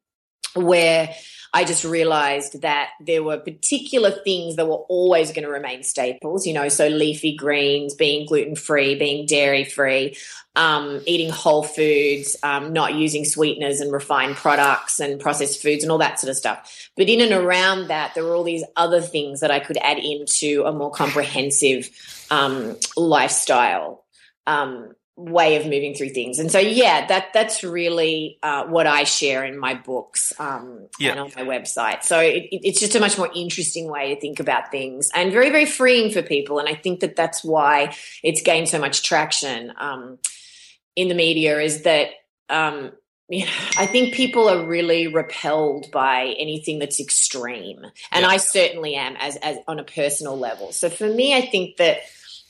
where 0.56 1.14
I 1.56 1.64
just 1.64 1.86
realized 1.86 2.64
that 2.64 2.90
there 3.00 3.24
were 3.24 3.38
particular 3.38 4.12
things 4.12 4.58
that 4.58 4.68
were 4.68 4.84
always 4.90 5.32
going 5.32 5.46
to 5.46 5.50
remain 5.50 5.84
staples, 5.84 6.46
you 6.46 6.54
know, 6.54 6.68
so 6.68 6.90
leafy 6.90 7.34
greens, 7.34 7.96
being 7.96 8.26
gluten 8.26 8.58
free, 8.58 8.96
being 8.96 9.26
dairy 9.26 9.64
free, 9.64 10.18
um, 10.58 11.02
eating 11.06 11.30
whole 11.30 11.64
foods, 11.64 12.36
um, 12.44 12.74
not 12.74 12.96
using 12.96 13.24
sweeteners 13.24 13.80
and 13.80 13.94
refined 13.94 14.36
products 14.36 15.00
and 15.00 15.18
processed 15.18 15.62
foods 15.62 15.84
and 15.84 15.94
all 15.94 15.98
that 16.00 16.20
sort 16.20 16.30
of 16.30 16.36
stuff. 16.36 16.90
But 16.98 17.08
in 17.08 17.22
and 17.22 17.32
around 17.32 17.88
that, 17.88 18.16
there 18.16 18.26
were 18.26 18.36
all 18.36 18.44
these 18.44 18.66
other 18.76 19.00
things 19.00 19.40
that 19.40 19.50
I 19.50 19.62
could 19.62 19.78
add 19.78 19.98
into 19.98 20.64
a 20.66 20.74
more 20.74 20.92
comprehensive 20.92 21.90
um, 22.32 22.76
lifestyle. 22.98 24.04
Um, 24.46 24.92
way 25.18 25.56
of 25.56 25.64
moving 25.64 25.94
through 25.94 26.10
things. 26.10 26.40
And 26.40 26.52
so, 26.52 26.60
yeah, 26.60 27.08
that 27.08 27.32
that's 27.34 27.64
really 27.64 28.38
uh, 28.44 28.66
what 28.66 28.86
I 28.86 29.06
share 29.06 29.46
in 29.46 29.58
my 29.58 29.74
books 29.74 30.34
um, 30.40 30.88
and 31.00 31.20
on 31.20 31.32
my 31.36 31.44
website. 31.44 32.04
So 32.04 32.20
it, 32.20 32.48
it's 32.52 32.80
just 32.80 32.96
a 32.96 33.00
much 33.00 33.18
more 33.18 33.30
interesting 33.34 33.90
way 33.90 34.14
to 34.14 34.20
think 34.20 34.40
about 34.40 34.72
things 34.72 35.10
and 35.16 35.32
very, 35.32 35.50
very 35.52 35.66
freeing 35.66 36.12
for 36.12 36.22
people. 36.22 36.60
And 36.60 36.68
I 36.68 36.76
think 36.76 37.00
that 37.00 37.16
that's 37.16 37.44
why 37.44 37.96
it's 38.24 38.42
gained 38.42 38.68
so 38.68 38.80
much 38.80 39.04
traction 39.04 39.72
um, 39.78 40.20
in 40.96 41.08
the 41.08 41.16
media 41.16 41.60
is 41.60 41.84
that. 41.84 42.10
Um, 42.50 42.92
you 43.28 43.44
know, 43.44 43.52
I 43.80 43.88
think 43.88 44.14
people 44.14 44.48
are 44.50 44.64
really 44.64 45.08
repelled 45.08 45.90
by 45.92 46.36
anything 46.38 46.78
that's 46.78 47.00
extreme, 47.00 47.84
and 48.12 48.22
yeah. 48.22 48.28
I 48.28 48.38
certainly 48.38 48.94
am, 48.94 49.16
as, 49.16 49.36
as 49.38 49.58
on 49.68 49.80
a 49.80 49.84
personal 49.84 50.38
level. 50.38 50.72
So 50.72 50.92
for 50.92 51.08
me, 51.08 51.36
I 51.36 51.42
think 51.42 51.78
that 51.78 52.02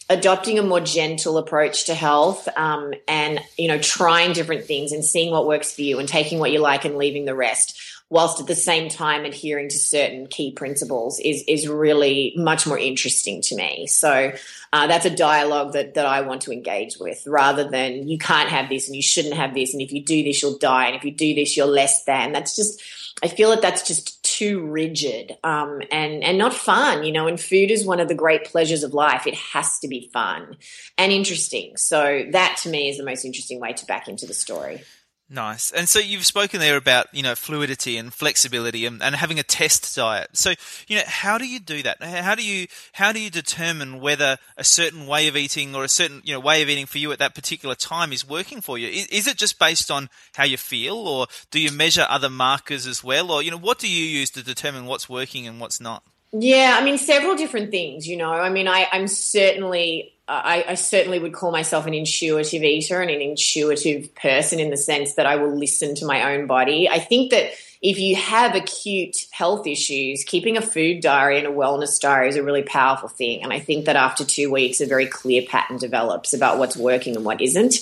adopting 0.10 0.60
a 0.60 0.64
more 0.64 0.82
gentle 0.82 1.38
approach 1.38 1.86
to 1.86 1.96
health 1.96 2.48
um, 2.58 2.94
and 3.08 3.40
you 3.58 3.68
know 3.68 3.80
trying 3.80 4.34
different 4.34 4.66
things 4.66 4.92
and 4.92 5.04
seeing 5.04 5.32
what 5.32 5.48
works 5.48 5.74
for 5.74 5.82
you 5.82 6.00
and 6.00 6.08
taking 6.08 6.40
what 6.40 6.52
you 6.52 6.60
like 6.60 6.86
and 6.86 6.98
leaving 6.98 7.26
the 7.26 7.36
rest 7.36 7.80
whilst 8.10 8.40
at 8.40 8.48
the 8.48 8.56
same 8.56 8.88
time 8.88 9.26
adhering 9.26 9.68
to 9.70 9.78
certain 9.78 10.28
key 10.28 10.52
principles 10.52 11.20
is 11.20 11.44
is 11.48 11.68
really 11.68 12.34
much 12.38 12.68
more 12.68 12.78
interesting 12.78 13.42
to 13.42 13.56
me. 13.56 13.88
So 13.88 14.32
uh, 14.72 14.88
that's 14.88 15.06
a 15.06 15.16
dialogue 15.16 15.74
that 15.74 15.96
that 15.96 16.06
I 16.06 16.22
want 16.22 16.44
to 16.44 16.52
engage 16.52 16.98
with 16.98 17.26
rather 17.26 17.68
than 17.68 18.08
you 18.08 18.18
can't 18.18 18.50
have 18.50 18.70
this 18.70 18.88
and 18.88 18.96
you 18.96 19.02
shouldn't 19.02 19.36
have 19.36 19.54
this 19.54 19.74
and 19.74 19.82
if 19.82 19.92
you 19.92 20.04
do 20.04 20.24
this 20.24 20.42
you'll 20.42 20.58
die 20.58 20.88
and 20.88 20.96
if 20.96 21.04
you 21.04 21.12
do 21.12 21.34
this 21.34 21.58
you're 21.58 21.66
less 21.66 22.04
than. 22.06 22.32
That's 22.32 22.56
just 22.56 22.82
I 23.24 23.28
feel 23.28 23.50
that 23.52 23.62
that's 23.62 23.88
just 23.88 24.14
too 24.38 24.65
rigid 24.65 25.38
um, 25.44 25.82
and 25.92 26.24
and 26.24 26.38
not 26.38 26.54
fun. 26.54 27.04
You 27.04 27.12
know, 27.12 27.27
and 27.27 27.39
food 27.39 27.72
is 27.72 27.86
one 27.86 28.00
of 28.00 28.08
the 28.08 28.15
great 28.15 28.46
pleasures 28.46 28.84
of 28.84 28.94
life. 28.94 29.27
It 29.27 29.36
has 29.36 29.80
to 29.80 29.88
be 29.88 30.10
fun 30.12 30.58
and 30.98 31.12
interesting. 31.12 31.77
So 31.77 32.25
that 32.32 32.58
to 32.63 32.70
me 32.70 32.89
is 32.89 32.98
the 32.98 33.06
most 33.06 33.25
interesting 33.25 33.60
way 33.60 33.74
to 33.74 33.86
back 33.86 34.08
into 34.08 34.25
the 34.25 34.34
story. 34.34 34.84
Nice. 35.27 35.72
And 35.72 35.89
so 35.89 35.98
you've 35.98 36.25
spoken 36.25 36.60
there 36.60 36.77
about, 36.77 37.08
you 37.12 37.24
know, 37.24 37.34
fluidity 37.34 37.98
and 37.98 38.13
flexibility 38.13 38.86
and, 38.86 39.01
and 39.01 39.15
having 39.15 39.39
a 39.39 39.44
Tess 39.44 39.96
diet. 39.96 40.29
So, 40.34 40.53
you 40.88 40.98
know, 40.98 41.03
how 41.08 41.39
do 41.39 41.48
you 41.48 41.60
do 41.60 41.82
that? 41.82 42.01
How 42.03 42.36
do 42.36 42.46
you, 42.46 42.67
how 42.94 43.12
do 43.12 43.20
you 43.20 43.32
determine 43.32 44.00
whether 44.00 44.38
a 44.55 44.63
certain 44.63 45.08
way 45.08 45.27
of 45.27 45.36
eating 45.36 45.74
or 45.74 45.84
a 45.84 45.89
certain, 45.89 46.22
you 46.24 46.34
know, 46.34 46.39
way 46.39 46.62
of 46.62 46.70
eating 46.70 46.86
for 46.86 47.00
you 47.00 47.12
at 47.12 47.17
that 47.17 47.34
particular 47.34 47.74
time 47.74 48.13
is 48.13 48.27
working 48.27 48.62
for 48.62 48.77
you? 48.77 48.88
Is, 48.88 49.08
is 49.08 49.27
it 49.27 49.38
just 49.38 49.58
based 49.58 49.89
on 49.89 50.10
how 50.36 50.44
you 50.44 50.58
feel 50.58 50.96
or 50.96 51.25
do 51.50 51.60
you 51.60 51.72
measure 51.72 52.05
other 52.08 52.29
markers 52.29 52.86
as 52.86 53.03
well? 53.03 53.32
Or, 53.32 53.41
you 53.41 53.50
know, 53.50 53.58
what 53.58 53.79
do 53.79 53.89
you 53.89 54.05
use 54.05 54.29
to 54.32 54.44
determine 54.44 54.86
what's 54.86 55.10
working 55.10 55.48
and 55.48 55.60
what's 55.60 55.82
not? 55.82 56.03
Yeah, 56.32 56.77
I 56.79 56.84
mean, 56.84 56.98
several 56.98 57.36
different 57.36 57.72
things, 57.72 58.08
you 58.08 58.17
know. 58.17 58.32
I 58.32 58.50
mean, 58.50 58.67
I, 58.67 58.88
I'm 58.91 59.08
certainly 59.08 60.15
I, 60.27 60.65
I, 60.70 60.75
certainly 60.75 61.20
would 61.20 61.34
call 61.34 61.51
myself 61.51 61.86
an 61.86 61.94
intuitive 61.94 62.63
eater 62.63 63.00
and 63.00 63.12
an 63.12 63.22
intuitive 63.22 64.13
person 64.15 64.60
in 64.60 64.72
the 64.72 64.77
sense 64.77 65.13
that 65.15 65.27
I 65.27 65.36
will 65.36 65.55
listen 65.55 65.94
to 65.96 66.05
my 66.05 66.34
own 66.34 66.48
body. 66.48 66.89
I 66.89 66.98
think 66.98 67.29
that 67.29 67.51
if 67.82 68.00
you 68.00 68.15
have 68.15 68.55
acute 68.55 69.27
health 69.29 69.67
issues, 69.67 70.24
keeping 70.24 70.58
a 70.58 70.62
food 70.62 71.01
diary 71.01 71.38
and 71.38 71.46
a 71.46 71.51
wellness 71.51 72.00
diary 72.00 72.29
is 72.29 72.38
a 72.38 72.44
really 72.44 72.63
powerful 72.63 73.08
thing. 73.08 73.44
And 73.44 73.53
I 73.53 73.60
think 73.60 73.86
that 73.86 73.96
after 73.96 74.25
two 74.25 74.51
weeks, 74.51 74.82
a 74.82 74.88
very 74.88 75.05
clear 75.05 75.44
pattern 75.48 75.77
develops 75.77 76.34
about 76.34 76.58
what's 76.58 76.75
working 76.75 77.15
and 77.15 77.24
what 77.24 77.41
isn't. 77.41 77.75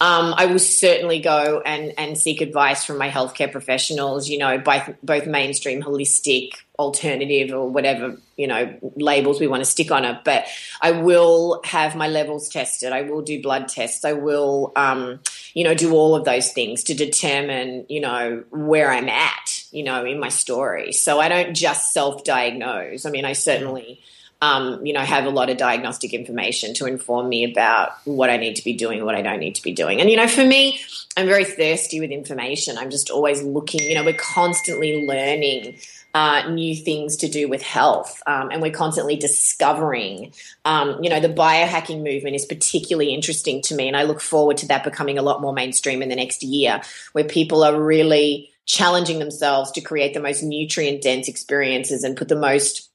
Um, 0.00 0.32
I 0.36 0.46
will 0.46 0.60
certainly 0.60 1.18
go 1.18 1.60
and, 1.64 1.92
and 1.98 2.16
seek 2.16 2.40
advice 2.40 2.84
from 2.84 2.98
my 2.98 3.10
healthcare 3.10 3.50
professionals, 3.50 4.28
you 4.28 4.38
know, 4.38 4.58
both, 4.58 4.94
both 5.02 5.26
mainstream, 5.26 5.82
holistic, 5.82 6.50
alternative, 6.78 7.52
or 7.52 7.68
whatever, 7.68 8.16
you 8.36 8.46
know, 8.46 8.78
labels 8.94 9.40
we 9.40 9.48
want 9.48 9.60
to 9.62 9.68
stick 9.68 9.90
on 9.90 10.04
it. 10.04 10.18
But 10.24 10.46
I 10.80 10.92
will 10.92 11.60
have 11.64 11.96
my 11.96 12.06
levels 12.06 12.48
tested. 12.48 12.92
I 12.92 13.02
will 13.02 13.22
do 13.22 13.42
blood 13.42 13.66
tests. 13.66 14.04
I 14.04 14.12
will, 14.12 14.72
um, 14.76 15.18
you 15.54 15.64
know, 15.64 15.74
do 15.74 15.92
all 15.92 16.14
of 16.14 16.24
those 16.24 16.52
things 16.52 16.84
to 16.84 16.94
determine, 16.94 17.86
you 17.88 18.00
know, 18.00 18.44
where 18.50 18.92
I'm 18.92 19.08
at, 19.08 19.64
you 19.72 19.82
know, 19.82 20.04
in 20.04 20.20
my 20.20 20.28
story. 20.28 20.92
So 20.92 21.18
I 21.18 21.28
don't 21.28 21.54
just 21.54 21.92
self 21.92 22.22
diagnose. 22.22 23.04
I 23.04 23.10
mean, 23.10 23.24
I 23.24 23.32
certainly 23.32 24.00
um, 24.40 24.84
you 24.86 24.92
know, 24.92 25.00
have 25.00 25.24
a 25.24 25.30
lot 25.30 25.50
of 25.50 25.56
diagnostic 25.56 26.14
information 26.14 26.74
to 26.74 26.86
inform 26.86 27.28
me 27.28 27.50
about 27.50 27.92
what 28.04 28.30
I 28.30 28.36
need 28.36 28.56
to 28.56 28.64
be 28.64 28.74
doing, 28.74 29.04
what 29.04 29.14
I 29.14 29.22
don't 29.22 29.40
need 29.40 29.56
to 29.56 29.62
be 29.62 29.72
doing. 29.72 30.00
And, 30.00 30.08
you 30.08 30.16
know, 30.16 30.28
for 30.28 30.44
me, 30.44 30.80
I'm 31.16 31.26
very 31.26 31.44
thirsty 31.44 31.98
with 31.98 32.10
information. 32.10 32.78
I'm 32.78 32.90
just 32.90 33.10
always 33.10 33.42
looking, 33.42 33.82
you 33.82 33.94
know, 33.94 34.04
we're 34.04 34.14
constantly 34.14 35.04
learning 35.06 35.78
uh, 36.14 36.48
new 36.48 36.74
things 36.74 37.16
to 37.16 37.28
do 37.28 37.48
with 37.48 37.62
health. 37.62 38.22
Um, 38.26 38.50
and 38.50 38.62
we're 38.62 38.70
constantly 38.70 39.16
discovering, 39.16 40.32
um, 40.64 41.02
you 41.02 41.10
know, 41.10 41.20
the 41.20 41.28
biohacking 41.28 42.02
movement 42.02 42.36
is 42.36 42.46
particularly 42.46 43.12
interesting 43.12 43.60
to 43.62 43.74
me. 43.74 43.88
And 43.88 43.96
I 43.96 44.04
look 44.04 44.20
forward 44.20 44.56
to 44.58 44.68
that 44.68 44.84
becoming 44.84 45.18
a 45.18 45.22
lot 45.22 45.40
more 45.40 45.52
mainstream 45.52 46.00
in 46.00 46.08
the 46.08 46.16
next 46.16 46.42
year, 46.42 46.80
where 47.12 47.24
people 47.24 47.64
are 47.64 47.80
really 47.80 48.50
challenging 48.66 49.18
themselves 49.18 49.72
to 49.72 49.80
create 49.80 50.14
the 50.14 50.20
most 50.20 50.42
nutrient 50.42 51.02
dense 51.02 51.26
experiences 51.26 52.04
and 52.04 52.16
put 52.16 52.28
the 52.28 52.36
most 52.36 52.88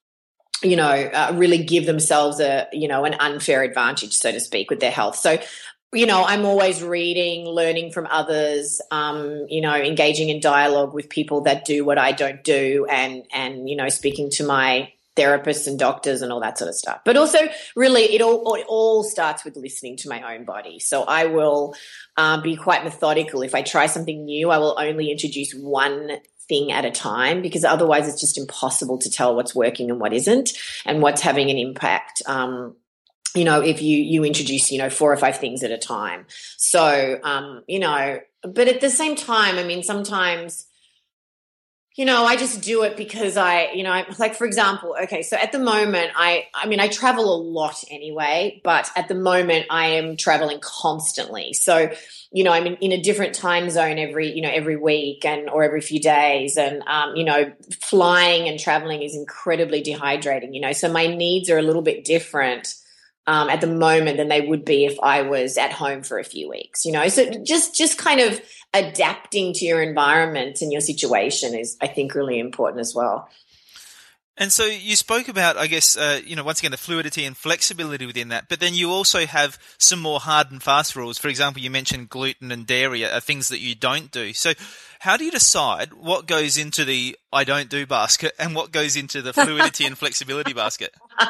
you 0.64 0.76
know, 0.76 0.90
uh, 0.90 1.32
really 1.36 1.64
give 1.64 1.86
themselves 1.86 2.40
a, 2.40 2.68
you 2.72 2.88
know, 2.88 3.06
an 3.06 3.16
unfair 3.20 3.64
advantage, 3.64 4.14
so 4.14 4.32
to 4.32 4.40
speak, 4.40 4.70
with 4.70 4.80
their 4.80 4.92
health. 4.92 5.18
So, 5.18 5.38
you 5.94 6.06
know, 6.06 6.24
I'm 6.24 6.46
always 6.46 6.82
reading, 6.82 7.46
learning 7.46 7.92
from 7.92 8.08
others, 8.10 8.82
um, 8.90 9.46
you 9.50 9.62
know, 9.62 9.76
engaging 9.76 10.30
in 10.30 10.40
dialogue 10.40 10.94
with 10.94 11.10
people 11.10 11.42
that 11.42 11.66
do 11.66 11.86
what 11.86 11.98
I 11.98 12.12
don't 12.12 12.44
do 12.44 12.88
and, 12.90 13.24
and, 13.32 13.70
you 13.70 13.76
know, 13.76 13.90
speaking 13.90 14.30
to 14.32 14.46
my 14.46 14.92
therapists 15.16 15.68
and 15.68 15.78
doctors 15.78 16.24
and 16.24 16.32
all 16.32 16.40
that 16.40 16.58
sort 16.58 16.70
of 16.70 16.76
stuff. 16.76 17.02
But 17.06 17.18
also, 17.18 17.38
really, 17.76 18.02
it 18.16 18.22
all 18.22 18.56
it 18.56 18.66
all 18.68 19.04
starts 19.04 19.46
with 19.46 19.56
listening 19.56 19.98
to 19.98 20.10
my 20.10 20.34
own 20.34 20.46
body. 20.46 20.80
So 20.80 21.04
I 21.04 21.26
will 21.26 21.76
um, 22.18 22.42
be 22.42 22.56
quite 22.56 22.84
methodical. 22.84 23.44
If 23.44 23.54
I 23.54 23.62
try 23.62 23.86
something 23.86 24.26
new, 24.26 24.50
I 24.50 24.58
will 24.58 24.76
only 24.80 25.12
introduce 25.12 25.54
one 25.54 26.18
thing 26.54 26.72
at 26.72 26.86
a 26.86 26.92
time 26.92 27.42
because 27.42 27.64
otherwise 27.64 28.08
it's 28.08 28.22
just 28.22 28.38
impossible 28.38 29.00
to 29.00 29.10
tell 29.10 29.36
what's 29.36 29.56
working 29.56 29.90
and 29.90 30.00
what 30.00 30.14
isn't 30.14 30.52
and 30.86 31.02
what's 31.02 31.22
having 31.22 31.50
an 31.50 31.58
impact. 31.58 32.22
Um, 32.28 32.76
you 33.36 33.46
know 33.46 33.62
if 33.62 33.82
you 33.82 33.98
you 33.98 34.24
introduce 34.24 34.72
you 34.72 34.78
know 34.78 34.92
four 34.92 35.12
or 35.12 35.18
five 35.18 35.38
things 35.38 35.64
at 35.64 35.72
a 35.72 35.78
time. 35.78 36.26
So 36.58 37.20
um, 37.24 37.64
you 37.68 37.80
know 37.80 38.20
but 38.44 38.68
at 38.68 38.82
the 38.82 38.90
same 38.90 39.16
time 39.16 39.58
i 39.58 39.64
mean 39.64 39.84
sometimes 39.84 40.68
you 41.96 42.06
know 42.06 42.26
i 42.26 42.36
just 42.36 42.62
do 42.62 42.84
it 42.84 42.98
because 42.98 43.38
i 43.38 43.72
you 43.74 43.84
know 43.84 44.04
like 44.18 44.36
for 44.36 44.46
example 44.46 44.96
okay 45.02 45.22
so 45.22 45.38
at 45.38 45.52
the 45.52 45.60
moment 45.60 46.12
i 46.16 46.46
i 46.54 46.68
mean 46.68 46.80
i 46.80 46.88
travel 46.88 47.36
a 47.36 47.40
lot 47.42 47.84
anyway 47.92 48.60
but 48.64 48.90
at 48.96 49.08
the 49.08 49.16
moment 49.16 49.66
i 49.70 49.88
am 49.88 50.18
traveling 50.18 50.60
constantly 50.60 51.54
so 51.54 51.92
you 52.32 52.44
know 52.44 52.52
i'm 52.52 52.66
in, 52.66 52.76
in 52.78 52.92
a 52.92 53.02
different 53.02 53.36
time 53.36 53.70
zone 53.70 54.00
every 54.00 54.32
you 54.32 54.42
know 54.42 54.50
every 54.52 54.76
week 54.76 55.24
and 55.24 55.50
or 55.50 55.64
every 55.64 55.82
few 55.82 56.00
days 56.00 56.58
and 56.58 56.82
um, 56.88 57.16
you 57.16 57.24
know 57.24 57.52
flying 57.80 58.48
and 58.48 58.60
traveling 58.60 59.04
is 59.04 59.16
incredibly 59.16 59.84
dehydrating 59.84 60.54
you 60.54 60.62
know 60.62 60.74
so 60.74 60.92
my 60.92 61.08
needs 61.08 61.50
are 61.50 61.58
a 61.58 61.64
little 61.64 61.84
bit 61.84 62.04
different 62.04 62.76
um, 63.26 63.50
at 63.50 63.62
the 63.62 63.68
moment 63.68 64.18
than 64.18 64.28
they 64.28 64.42
would 64.42 64.66
be 64.66 64.86
if 64.86 65.00
I 65.02 65.22
was 65.22 65.58
at 65.58 65.72
home 65.72 66.04
for 66.04 66.20
a 66.20 66.24
few 66.24 66.50
weeks. 66.50 66.86
You 66.86 66.92
know, 66.92 67.08
so 67.08 67.32
just 67.44 67.76
just 67.76 67.98
kind 67.98 68.20
of 68.20 68.42
adapting 68.74 69.54
to 69.54 69.66
your 69.66 69.82
environment 69.82 70.62
and 70.62 70.72
your 70.72 70.82
situation 70.82 71.56
is, 71.56 71.78
I 71.82 71.88
think, 71.88 72.16
really 72.16 72.40
important 72.40 72.82
as 72.82 72.94
well. 72.96 73.30
And 74.36 74.52
so 74.52 74.66
you 74.66 74.96
spoke 74.96 75.28
about, 75.28 75.58
I 75.58 75.68
guess, 75.68 75.96
uh, 75.96 76.20
you 76.26 76.36
know, 76.36 76.44
once 76.44 76.58
again, 76.58 76.72
the 76.72 76.78
fluidity 76.78 77.24
and 77.24 77.38
flexibility 77.38 78.08
within 78.08 78.30
that, 78.30 78.50
but 78.50 78.60
then 78.60 78.74
you 78.74 78.90
also 78.90 79.28
have 79.28 79.60
some 79.78 80.00
more 80.00 80.20
hard 80.20 80.50
and 80.50 80.62
fast 80.62 80.96
rules. 80.96 81.20
For 81.20 81.28
example, 81.28 81.62
you 81.62 81.70
mentioned 81.70 82.10
gluten 82.10 82.52
and 82.52 82.66
dairy 82.66 83.06
are 83.06 83.20
things 83.20 83.50
that 83.50 83.60
you 83.60 83.76
don't 83.76 84.10
do. 84.10 84.34
So 84.34 84.54
how 85.00 85.18
do 85.18 85.26
you 85.26 85.30
decide 85.30 85.94
what 85.94 86.26
goes 86.26 86.58
into 86.58 86.84
the 86.84 87.16
I 87.32 87.44
don't 87.44 87.70
do 87.70 87.86
basket 87.86 88.34
and 88.40 88.56
what 88.56 88.72
goes 88.72 88.96
into 88.96 89.22
the 89.22 89.34
fluidity 89.34 89.86
and 89.86 89.96
flexibility 90.00 90.54
basket? 90.54 90.96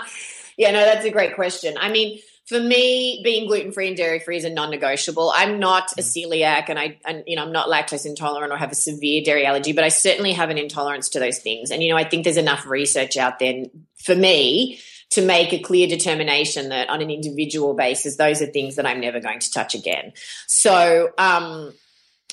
Yeah, 0.56 0.72
no, 0.72 0.86
that's 0.86 1.04
a 1.04 1.10
great 1.10 1.34
question. 1.34 1.76
I 1.80 1.90
mean, 1.90 2.20
for 2.46 2.60
me, 2.60 3.22
being 3.24 3.48
gluten 3.48 3.72
free 3.72 3.88
and 3.88 3.96
dairy 3.96 4.20
free 4.20 4.38
is 4.38 4.44
a 4.44 4.50
non-negotiable. 4.50 5.32
I'm 5.34 5.60
not 5.60 5.94
a 5.94 6.02
mm. 6.02 6.28
celiac, 6.28 6.66
and 6.68 6.78
I, 6.78 7.00
and, 7.06 7.24
you 7.26 7.36
know, 7.36 7.44
I'm 7.44 7.54
not 7.54 7.70
lactose 7.70 8.06
intolerant 8.06 8.52
or 8.52 8.58
have 8.58 8.72
a 8.72 8.76
severe 8.76 9.24
dairy 9.24 9.46
allergy, 9.46 9.72
but 9.72 9.84
I 9.84 9.90
certainly 9.90 10.34
have 10.34 10.50
an 10.50 10.58
intolerance 10.58 11.10
to 11.10 11.20
those 11.20 11.40
things. 11.40 11.72
And 11.72 11.82
you 11.82 11.90
know, 11.90 11.98
I 11.98 12.04
think 12.04 12.24
there's 12.24 12.38
enough 12.38 12.66
research 12.66 13.18
out 13.18 13.40
there 13.40 13.66
for 13.96 14.16
me 14.16 14.80
to 15.12 15.22
make 15.22 15.54
a 15.54 15.60
clear 15.60 15.88
determination 15.88 16.70
that 16.70 16.90
on 16.90 17.02
an 17.02 17.12
individual 17.12 17.76
basis, 17.76 18.18
those 18.18 18.42
are 18.42 18.48
things 18.48 18.76
that 18.76 18.86
I'm 18.86 19.00
never 19.00 19.20
going 19.20 19.40
to 19.40 19.52
touch 19.52 19.76
again. 19.76 20.12
So, 20.48 21.12
um, 21.18 21.74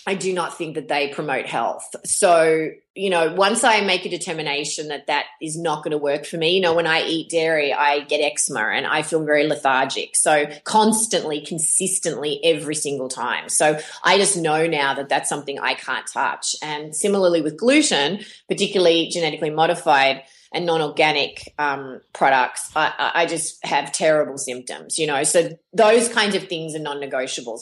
I 0.06 0.14
do 0.14 0.32
not 0.32 0.56
think 0.56 0.76
that 0.76 0.88
they 0.88 1.08
promote 1.08 1.46
health. 1.46 1.94
So, 2.04 2.70
you 2.94 3.10
know, 3.10 3.34
once 3.34 3.64
I 3.64 3.82
make 3.82 4.06
a 4.06 4.08
determination 4.08 4.88
that 4.88 5.06
that 5.08 5.26
is 5.42 5.58
not 5.58 5.84
going 5.84 5.92
to 5.92 5.98
work 5.98 6.24
for 6.24 6.38
me, 6.38 6.54
you 6.54 6.60
know, 6.60 6.74
when 6.74 6.86
I 6.86 7.02
eat 7.02 7.28
dairy, 7.28 7.72
I 7.72 8.00
get 8.00 8.18
eczema 8.18 8.60
and 8.60 8.86
I 8.86 9.02
feel 9.02 9.24
very 9.24 9.46
lethargic. 9.46 10.16
So, 10.16 10.46
constantly, 10.64 11.40
consistently, 11.42 12.40
every 12.42 12.74
single 12.74 13.08
time. 13.08 13.48
So, 13.48 13.78
I 14.02 14.16
just 14.16 14.36
know 14.36 14.66
now 14.66 14.94
that 14.94 15.08
that's 15.08 15.28
something 15.28 15.58
I 15.60 15.74
can't 15.74 16.06
touch. 16.06 16.56
And 16.62 16.96
similarly 16.96 17.42
with 17.42 17.58
gluten, 17.58 18.20
particularly 18.48 19.08
genetically 19.08 19.50
modified 19.50 20.22
and 20.52 20.66
non-organic 20.66 21.54
um, 21.58 22.00
products, 22.12 22.72
I, 22.74 23.12
I 23.14 23.26
just 23.26 23.64
have 23.64 23.92
terrible 23.92 24.38
symptoms, 24.38 24.98
you 24.98 25.06
know. 25.06 25.24
So, 25.24 25.50
those 25.74 26.08
kinds 26.08 26.34
of 26.34 26.48
things 26.48 26.74
are 26.74 26.80
non-negotiables 26.80 27.60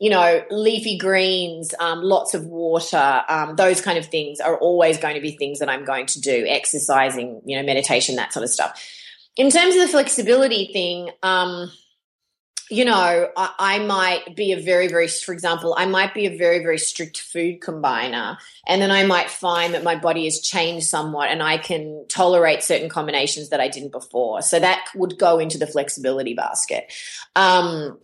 you 0.00 0.08
know, 0.08 0.42
leafy 0.50 0.96
greens, 0.96 1.74
um, 1.78 2.02
lots 2.02 2.32
of 2.32 2.46
water, 2.46 3.22
um, 3.28 3.54
those 3.56 3.82
kind 3.82 3.98
of 3.98 4.06
things 4.06 4.40
are 4.40 4.56
always 4.56 4.96
going 4.96 5.14
to 5.14 5.20
be 5.20 5.32
things 5.32 5.58
that 5.58 5.68
I'm 5.68 5.84
going 5.84 6.06
to 6.06 6.20
do. 6.20 6.46
Exercising, 6.48 7.42
you 7.44 7.56
know, 7.56 7.62
meditation, 7.62 8.16
that 8.16 8.32
sort 8.32 8.42
of 8.42 8.48
stuff. 8.48 8.82
In 9.36 9.50
terms 9.50 9.74
of 9.74 9.82
the 9.82 9.88
flexibility 9.88 10.72
thing, 10.72 11.10
um, 11.22 11.70
you 12.70 12.84
know, 12.84 13.28
I, 13.36 13.50
I, 13.58 13.78
might 13.80 14.36
be 14.36 14.52
a 14.52 14.60
very, 14.60 14.86
very, 14.86 15.08
for 15.08 15.32
example, 15.32 15.74
I 15.76 15.86
might 15.86 16.14
be 16.14 16.26
a 16.26 16.36
very, 16.36 16.60
very 16.60 16.78
strict 16.78 17.20
food 17.20 17.60
combiner. 17.60 18.38
And 18.66 18.80
then 18.80 18.92
I 18.92 19.04
might 19.04 19.28
find 19.28 19.74
that 19.74 19.82
my 19.82 19.96
body 19.96 20.24
has 20.24 20.40
changed 20.40 20.86
somewhat 20.86 21.30
and 21.30 21.42
I 21.42 21.58
can 21.58 22.06
tolerate 22.08 22.62
certain 22.62 22.88
combinations 22.88 23.48
that 23.48 23.60
I 23.60 23.68
didn't 23.68 23.90
before. 23.90 24.40
So 24.40 24.60
that 24.60 24.86
would 24.94 25.18
go 25.18 25.40
into 25.40 25.58
the 25.58 25.66
flexibility 25.66 26.32
basket. 26.32 26.92
Um, 27.34 27.98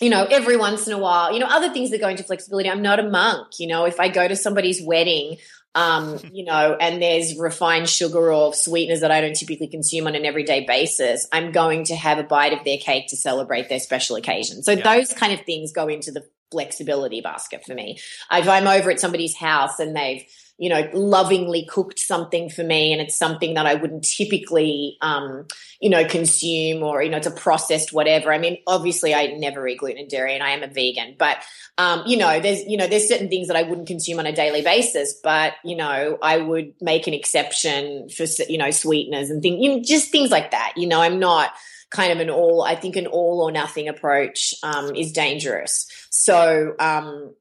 you 0.00 0.08
know, 0.08 0.24
every 0.24 0.56
once 0.56 0.86
in 0.86 0.92
a 0.92 0.98
while, 0.98 1.32
you 1.32 1.38
know, 1.38 1.46
other 1.46 1.70
things 1.72 1.90
that 1.90 2.00
go 2.00 2.08
into 2.08 2.24
flexibility. 2.24 2.70
I'm 2.70 2.82
not 2.82 2.98
a 2.98 3.08
monk. 3.08 3.58
You 3.58 3.66
know, 3.66 3.84
if 3.84 4.00
I 4.00 4.08
go 4.08 4.26
to 4.26 4.34
somebody's 4.34 4.82
wedding, 4.82 5.36
um, 5.74 6.18
you 6.32 6.44
know, 6.44 6.76
and 6.80 7.02
there's 7.02 7.36
refined 7.36 7.88
sugar 7.88 8.32
or 8.32 8.54
sweeteners 8.54 9.00
that 9.00 9.10
I 9.10 9.20
don't 9.20 9.36
typically 9.36 9.68
consume 9.68 10.06
on 10.06 10.14
an 10.14 10.24
everyday 10.24 10.64
basis, 10.64 11.28
I'm 11.32 11.52
going 11.52 11.84
to 11.84 11.96
have 11.96 12.18
a 12.18 12.24
bite 12.24 12.52
of 12.52 12.64
their 12.64 12.78
cake 12.78 13.08
to 13.08 13.16
celebrate 13.16 13.68
their 13.68 13.80
special 13.80 14.16
occasion. 14.16 14.62
So 14.62 14.72
yeah. 14.72 14.96
those 14.96 15.12
kind 15.12 15.32
of 15.32 15.44
things 15.44 15.72
go 15.72 15.88
into 15.88 16.10
the 16.10 16.24
flexibility 16.50 17.20
basket 17.20 17.64
for 17.64 17.74
me. 17.74 17.98
If 18.32 18.48
I'm 18.48 18.66
over 18.66 18.90
at 18.90 19.00
somebody's 19.00 19.36
house 19.36 19.78
and 19.78 19.94
they've, 19.94 20.24
you 20.60 20.68
know, 20.68 20.86
lovingly 20.92 21.64
cooked 21.64 21.98
something 21.98 22.50
for 22.50 22.62
me 22.62 22.92
and 22.92 23.00
it's 23.00 23.16
something 23.16 23.54
that 23.54 23.64
I 23.64 23.76
wouldn't 23.76 24.04
typically, 24.04 24.98
um, 25.00 25.46
you 25.80 25.88
know, 25.88 26.04
consume 26.04 26.82
or, 26.82 27.02
you 27.02 27.08
know, 27.08 27.16
it's 27.16 27.26
a 27.26 27.30
processed 27.30 27.94
whatever. 27.94 28.30
I 28.30 28.36
mean, 28.36 28.58
obviously 28.66 29.14
I 29.14 29.28
never 29.28 29.66
eat 29.66 29.78
gluten 29.78 30.02
and 30.02 30.10
dairy 30.10 30.34
and 30.34 30.42
I 30.42 30.50
am 30.50 30.62
a 30.62 30.66
vegan, 30.66 31.16
but, 31.18 31.38
um, 31.78 32.02
you 32.04 32.18
know, 32.18 32.40
there's, 32.40 32.62
you 32.66 32.76
know, 32.76 32.86
there's 32.86 33.08
certain 33.08 33.30
things 33.30 33.48
that 33.48 33.56
I 33.56 33.62
wouldn't 33.62 33.88
consume 33.88 34.18
on 34.18 34.26
a 34.26 34.34
daily 34.34 34.60
basis, 34.60 35.18
but, 35.24 35.54
you 35.64 35.76
know, 35.76 36.18
I 36.20 36.36
would 36.36 36.74
make 36.82 37.06
an 37.06 37.14
exception 37.14 38.10
for, 38.10 38.26
you 38.46 38.58
know, 38.58 38.70
sweeteners 38.70 39.30
and 39.30 39.40
things, 39.40 39.62
you 39.62 39.76
know, 39.76 39.82
just 39.82 40.12
things 40.12 40.30
like 40.30 40.50
that. 40.50 40.74
You 40.76 40.88
know, 40.88 41.00
I'm 41.00 41.18
not, 41.18 41.52
kind 41.90 42.12
of 42.12 42.20
an 42.20 42.30
all 42.30 42.62
i 42.62 42.76
think 42.76 42.94
an 42.94 43.08
all 43.08 43.42
or 43.42 43.50
nothing 43.50 43.88
approach 43.88 44.54
um, 44.62 44.94
is 44.94 45.10
dangerous 45.10 45.88
so 46.08 46.72
um, 46.78 47.34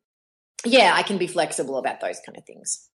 yeah 0.66 0.92
i 0.96 1.04
can 1.04 1.20
be 1.20 1.28
flexible 1.28 1.78
about 1.78 2.02
those 2.02 2.20
kind 2.26 2.36
of 2.36 2.44
things 2.46 2.89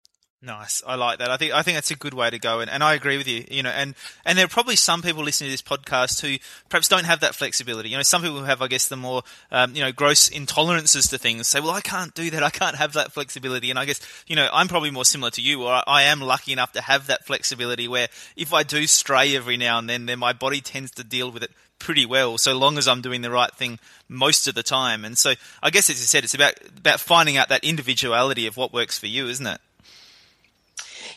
Nice. 0.44 0.82
I 0.84 0.96
like 0.96 1.20
that. 1.20 1.30
I 1.30 1.36
think 1.36 1.52
I 1.52 1.62
think 1.62 1.76
that's 1.76 1.92
a 1.92 1.96
good 1.96 2.14
way 2.14 2.28
to 2.28 2.38
go 2.40 2.58
and, 2.58 2.68
and 2.68 2.82
I 2.82 2.94
agree 2.94 3.16
with 3.16 3.28
you. 3.28 3.44
You 3.48 3.62
know, 3.62 3.70
and, 3.70 3.94
and 4.24 4.36
there 4.36 4.44
are 4.44 4.48
probably 4.48 4.74
some 4.74 5.00
people 5.00 5.22
listening 5.22 5.46
to 5.48 5.52
this 5.52 5.62
podcast 5.62 6.20
who 6.20 6.36
perhaps 6.68 6.88
don't 6.88 7.04
have 7.04 7.20
that 7.20 7.36
flexibility. 7.36 7.90
You 7.90 7.96
know, 7.96 8.02
some 8.02 8.22
people 8.22 8.42
have 8.42 8.60
I 8.60 8.66
guess 8.66 8.88
the 8.88 8.96
more 8.96 9.22
um, 9.52 9.76
you 9.76 9.82
know, 9.82 9.92
gross 9.92 10.28
intolerances 10.28 11.08
to 11.10 11.18
things 11.18 11.46
say, 11.46 11.60
Well, 11.60 11.70
I 11.70 11.80
can't 11.80 12.12
do 12.14 12.28
that, 12.30 12.42
I 12.42 12.50
can't 12.50 12.74
have 12.74 12.94
that 12.94 13.12
flexibility 13.12 13.70
and 13.70 13.78
I 13.78 13.84
guess, 13.84 14.00
you 14.26 14.34
know, 14.34 14.48
I'm 14.52 14.66
probably 14.66 14.90
more 14.90 15.04
similar 15.04 15.30
to 15.30 15.40
you, 15.40 15.62
or 15.62 15.80
I 15.86 16.02
am 16.02 16.20
lucky 16.20 16.52
enough 16.52 16.72
to 16.72 16.80
have 16.80 17.06
that 17.06 17.24
flexibility 17.24 17.86
where 17.86 18.08
if 18.34 18.52
I 18.52 18.64
do 18.64 18.88
stray 18.88 19.36
every 19.36 19.56
now 19.56 19.78
and 19.78 19.88
then, 19.88 20.06
then 20.06 20.18
my 20.18 20.32
body 20.32 20.60
tends 20.60 20.90
to 20.92 21.04
deal 21.04 21.30
with 21.30 21.44
it 21.44 21.52
pretty 21.78 22.04
well, 22.04 22.36
so 22.36 22.58
long 22.58 22.78
as 22.78 22.88
I'm 22.88 23.00
doing 23.00 23.22
the 23.22 23.30
right 23.30 23.52
thing 23.54 23.78
most 24.08 24.48
of 24.48 24.56
the 24.56 24.62
time. 24.64 25.04
And 25.04 25.16
so 25.16 25.34
I 25.62 25.70
guess 25.70 25.88
as 25.88 26.00
you 26.00 26.06
said, 26.06 26.24
it's 26.24 26.34
about 26.34 26.54
about 26.76 26.98
finding 26.98 27.36
out 27.36 27.48
that 27.50 27.62
individuality 27.62 28.48
of 28.48 28.56
what 28.56 28.72
works 28.72 28.98
for 28.98 29.06
you, 29.06 29.28
isn't 29.28 29.46
it? 29.46 29.60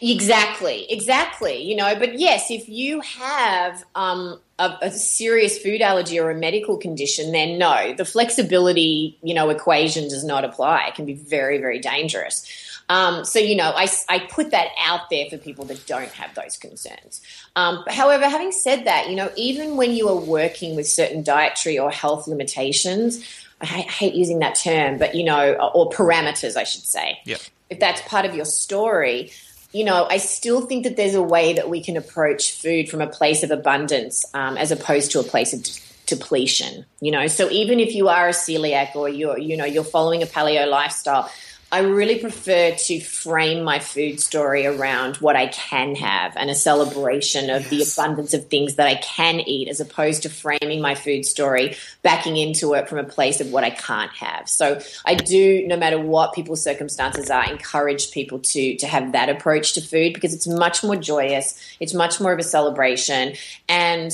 Exactly, 0.01 0.85
exactly. 0.91 1.61
You 1.61 1.75
know, 1.75 1.95
but 1.97 2.19
yes, 2.19 2.49
if 2.49 2.67
you 2.69 3.01
have 3.01 3.83
um, 3.95 4.39
a, 4.59 4.73
a, 4.81 4.91
serious 4.91 5.57
food 5.57 5.81
allergy 5.81 6.19
or 6.19 6.29
a 6.29 6.35
medical 6.35 6.77
condition, 6.77 7.31
then 7.31 7.57
no, 7.57 7.93
the 7.93 8.05
flexibility, 8.05 9.17
you 9.21 9.33
know, 9.33 9.49
equation 9.49 10.07
does 10.07 10.23
not 10.23 10.43
apply. 10.43 10.87
It 10.87 10.95
can 10.95 11.05
be 11.05 11.13
very, 11.13 11.57
very 11.57 11.79
dangerous. 11.79 12.45
Um, 12.87 13.25
so, 13.25 13.39
you 13.39 13.55
know, 13.55 13.71
I, 13.75 13.87
I 14.09 14.19
put 14.19 14.51
that 14.51 14.69
out 14.79 15.09
there 15.09 15.25
for 15.29 15.37
people 15.37 15.65
that 15.65 15.85
don't 15.87 16.11
have 16.11 16.35
those 16.35 16.57
concerns. 16.57 17.21
Um, 17.55 17.83
however, 17.87 18.29
having 18.29 18.51
said 18.51 18.85
that, 18.85 19.09
you 19.09 19.15
know, 19.15 19.31
even 19.35 19.75
when 19.75 19.91
you 19.91 20.07
are 20.09 20.15
working 20.15 20.75
with 20.75 20.87
certain 20.87 21.23
dietary 21.23 21.79
or 21.79 21.89
health 21.89 22.27
limitations, 22.27 23.25
I 23.61 23.65
hate 23.65 24.13
using 24.13 24.39
that 24.39 24.55
term, 24.55 24.99
but, 24.99 25.15
you 25.15 25.23
know, 25.23 25.53
or 25.73 25.89
parameters, 25.89 26.55
I 26.55 26.63
should 26.63 26.83
say. 26.83 27.19
Yep. 27.25 27.39
If 27.69 27.79
that's 27.79 28.01
part 28.03 28.25
of 28.25 28.35
your 28.35 28.45
story, 28.45 29.31
you 29.75 29.83
know, 29.83 30.07
I 30.09 30.17
still 30.17 30.61
think 30.61 30.85
that 30.85 30.95
there's 30.95 31.15
a 31.15 31.21
way 31.21 31.51
that 31.51 31.69
we 31.69 31.83
can 31.83 31.97
approach 31.97 32.53
food 32.53 32.87
from 32.87 33.01
a 33.01 33.07
place 33.07 33.43
of 33.43 33.51
abundance 33.51 34.23
um, 34.33 34.55
as 34.55 34.71
opposed 34.71 35.11
to 35.11 35.19
a 35.19 35.23
place 35.23 35.51
of 35.51 35.67
depletion. 36.05 36.85
You 37.01 37.11
know, 37.11 37.27
so 37.27 37.49
even 37.49 37.81
if 37.81 37.93
you 37.93 38.07
are 38.07 38.29
a 38.29 38.31
celiac 38.31 38.95
or 38.95 39.09
you're, 39.09 39.37
you 39.37 39.57
know, 39.57 39.65
you're 39.65 39.83
following 39.83 40.23
a 40.23 40.27
paleo 40.27 40.65
lifestyle, 40.65 41.29
I 41.71 41.79
really 41.79 42.19
prefer 42.19 42.75
to 42.75 42.99
frame 42.99 43.63
my 43.63 43.79
food 43.79 44.19
story 44.19 44.67
around 44.67 45.17
what 45.17 45.35
I 45.35 45.47
can 45.47 45.95
have 45.95 46.37
and 46.37 46.49
a 46.49 46.55
celebration 46.55 47.49
of 47.49 47.69
yes. 47.71 47.95
the 47.95 48.01
abundance 48.01 48.33
of 48.35 48.47
things 48.47 48.75
that 48.75 48.87
I 48.87 48.95
can 48.95 49.39
eat 49.39 49.67
as 49.67 49.79
opposed 49.79 50.23
to 50.23 50.29
framing 50.29 50.79
my 50.79 50.93
food 50.93 51.25
story 51.25 51.75
backing 52.03 52.37
into 52.37 52.75
it 52.75 52.87
from 52.87 52.99
a 52.99 53.03
place 53.03 53.41
of 53.41 53.51
what 53.51 53.63
I 53.63 53.71
can't 53.71 54.11
have. 54.11 54.47
So 54.47 54.79
I 55.05 55.15
do, 55.15 55.65
no 55.65 55.75
matter 55.75 55.99
what 55.99 56.33
people's 56.33 56.63
circumstances 56.63 57.31
are, 57.31 57.49
encourage 57.49 58.11
people 58.11 58.39
to, 58.39 58.77
to 58.77 58.87
have 58.87 59.13
that 59.13 59.29
approach 59.29 59.73
to 59.73 59.81
food 59.81 60.13
because 60.13 60.35
it's 60.35 60.47
much 60.47 60.83
more 60.83 60.95
joyous. 60.95 61.59
It's 61.79 61.95
much 61.95 62.21
more 62.21 62.31
of 62.31 62.39
a 62.39 62.43
celebration. 62.43 63.33
And 63.67 64.11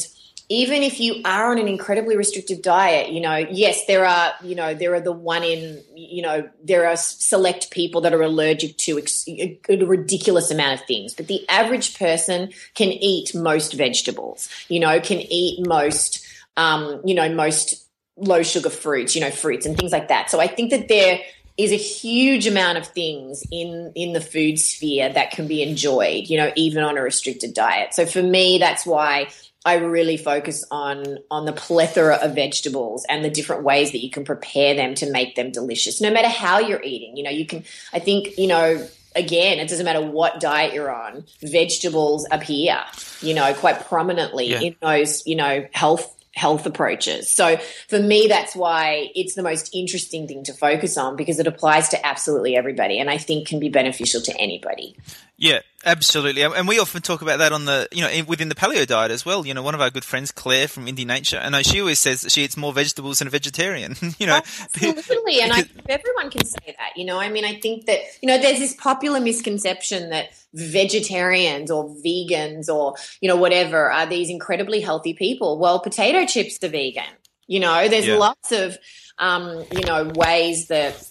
even 0.51 0.84
if 0.84 1.00
you 1.00 1.22
are 1.24 1.50
on 1.50 1.58
an 1.58 1.70
incredibly 1.70 2.17
restrictive 2.17 2.62
diet, 2.62 3.10
you 3.10 3.22
know, 3.22 3.38
yes, 3.38 3.86
there 3.86 4.05
are, 4.05 4.34
you 4.43 4.53
know, 4.53 4.74
there 4.74 4.93
are 4.93 5.00
the 5.00 5.13
one 5.13 5.43
in, 5.43 5.81
you 5.96 6.22
know, 6.22 6.50
there 6.62 6.89
are 6.89 6.98
select 6.98 7.72
people 7.72 8.01
that 8.01 8.13
are 8.13 8.22
allergic 8.22 8.75
to 8.75 8.98
ex- 8.98 9.25
a 9.29 9.58
ridiculous 9.86 10.51
amount 10.51 10.81
of 10.81 10.86
things, 10.86 11.13
but 11.13 11.27
the 11.27 11.48
average 11.48 11.98
person 11.98 12.51
can 12.75 12.89
eat 12.89 13.34
most 13.34 13.72
vegetables, 13.72 14.50
you 14.67 14.81
know, 14.81 15.00
can 15.00 15.20
eat 15.20 15.65
most, 15.65 16.22
um, 16.58 17.00
you 17.05 17.15
know, 17.15 17.34
most 17.34 17.88
low 18.17 18.43
sugar 18.43 18.70
fruits, 18.70 19.15
you 19.15 19.22
know, 19.22 19.31
fruits 19.31 19.65
and 19.65 19.77
things 19.77 19.93
like 19.93 20.10
that. 20.10 20.29
So 20.29 20.41
I 20.41 20.48
think 20.48 20.72
that 20.72 20.89
there 20.89 21.22
is 21.55 21.72
a 21.72 21.77
huge 21.77 22.46
amount 22.46 22.77
of 22.77 22.88
things 22.88 23.41
in 23.51 23.93
in 23.96 24.12
the 24.12 24.22
food 24.22 24.60
sphere 24.60 25.08
that 25.13 25.31
can 25.31 25.48
be 25.48 25.63
enjoyed, 25.63 26.27
you 26.27 26.36
know, 26.36 26.51
even 26.58 26.84
on 26.84 26.98
a 26.98 27.01
restricted 27.01 27.53
diet. 27.53 27.93
So 27.93 28.05
for 28.05 28.22
me, 28.22 28.58
that's 28.58 28.86
why 28.86 29.27
I 29.63 29.75
really 29.75 30.17
focus 30.17 30.65
on 30.71 31.19
on 31.29 31.45
the 31.45 31.53
plethora 31.53 32.15
of 32.15 32.33
vegetables 32.33 33.05
and 33.07 33.24
the 33.24 33.29
different 33.29 33.63
ways 33.63 33.91
that 33.91 34.03
you 34.03 34.09
can 34.09 34.24
prepare 34.24 34.75
them 34.75 34.95
to 34.95 35.11
make 35.11 35.35
them 35.35 35.51
delicious. 35.51 36.01
No 36.01 36.11
matter 36.11 36.29
how 36.29 36.59
you're 36.59 36.81
eating, 36.81 37.15
you 37.15 37.24
know, 37.24 37.29
you 37.29 37.45
can. 37.45 37.63
I 37.93 38.00
think 38.00 38.37
you 38.37 38.47
know. 38.47 38.87
Again, 39.13 39.59
it 39.59 39.67
doesn't 39.67 39.83
matter 39.83 40.01
what 40.01 40.39
diet 40.39 40.74
you're 40.74 40.89
on. 40.89 41.25
Vegetables 41.41 42.25
appear, 42.31 42.81
you 43.19 43.33
know, 43.33 43.53
quite 43.53 43.85
prominently 43.85 44.51
yeah. 44.51 44.61
in 44.61 44.75
those, 44.81 45.27
you 45.27 45.35
know, 45.35 45.67
health 45.74 46.15
health 46.33 46.65
approaches. 46.65 47.29
So 47.29 47.57
for 47.89 48.00
me, 48.00 48.27
that's 48.27 48.55
why 48.55 49.09
it's 49.15 49.35
the 49.35 49.43
most 49.43 49.75
interesting 49.75 50.27
thing 50.27 50.43
to 50.43 50.53
focus 50.53 50.97
on 50.97 51.15
because 51.15 51.39
it 51.39 51.47
applies 51.47 51.89
to 51.89 52.05
absolutely 52.05 52.55
everybody 52.55 53.00
and 53.00 53.09
I 53.09 53.17
think 53.17 53.47
can 53.47 53.59
be 53.59 53.69
beneficial 53.69 54.21
to 54.21 54.37
anybody. 54.37 54.95
Yeah, 55.41 55.61
absolutely. 55.83 56.43
And 56.43 56.67
we 56.67 56.77
often 56.77 57.01
talk 57.01 57.23
about 57.23 57.39
that 57.39 57.51
on 57.51 57.65
the, 57.65 57.87
you 57.91 58.03
know, 58.03 58.23
within 58.27 58.47
the 58.47 58.53
paleo 58.53 58.85
diet 58.85 59.09
as 59.09 59.25
well. 59.25 59.43
You 59.43 59.55
know, 59.55 59.63
one 59.63 59.73
of 59.73 59.81
our 59.81 59.89
good 59.89 60.05
friends, 60.05 60.31
Claire 60.31 60.67
from 60.67 60.85
Indie 60.85 61.03
Nature, 61.03 61.37
and 61.37 61.55
she 61.65 61.81
always 61.81 61.97
says 61.97 62.21
that 62.21 62.31
she 62.31 62.43
eats 62.43 62.55
more 62.55 62.71
vegetables 62.71 63.17
than 63.17 63.27
a 63.27 63.31
vegetarian, 63.31 63.95
you 64.19 64.27
know. 64.27 64.35
Absolutely. 64.35 65.41
and 65.41 65.51
I, 65.51 65.65
everyone 65.89 66.29
can 66.29 66.45
say 66.45 66.75
that, 66.77 66.95
you 66.95 67.05
know, 67.05 67.19
I 67.19 67.29
mean, 67.29 67.43
I 67.43 67.59
think 67.59 67.87
that, 67.87 68.01
you 68.21 68.27
know, 68.27 68.37
there's 68.37 68.59
this 68.59 68.75
popular 68.75 69.19
misconception 69.19 70.11
that 70.11 70.27
vegetarians 70.53 71.71
or 71.71 71.89
vegans 71.89 72.69
or, 72.69 72.93
you 73.19 73.27
know, 73.27 73.35
whatever 73.35 73.91
are 73.91 74.05
these 74.05 74.29
incredibly 74.29 74.79
healthy 74.79 75.15
people. 75.15 75.57
Well, 75.57 75.79
potato 75.79 76.27
chips 76.27 76.63
are 76.63 76.67
vegan. 76.67 77.03
You 77.47 77.61
know, 77.61 77.87
there's 77.87 78.05
yeah. 78.05 78.17
lots 78.17 78.51
of, 78.51 78.77
um, 79.17 79.65
you 79.71 79.85
know, 79.87 80.11
ways 80.13 80.67
that 80.67 81.03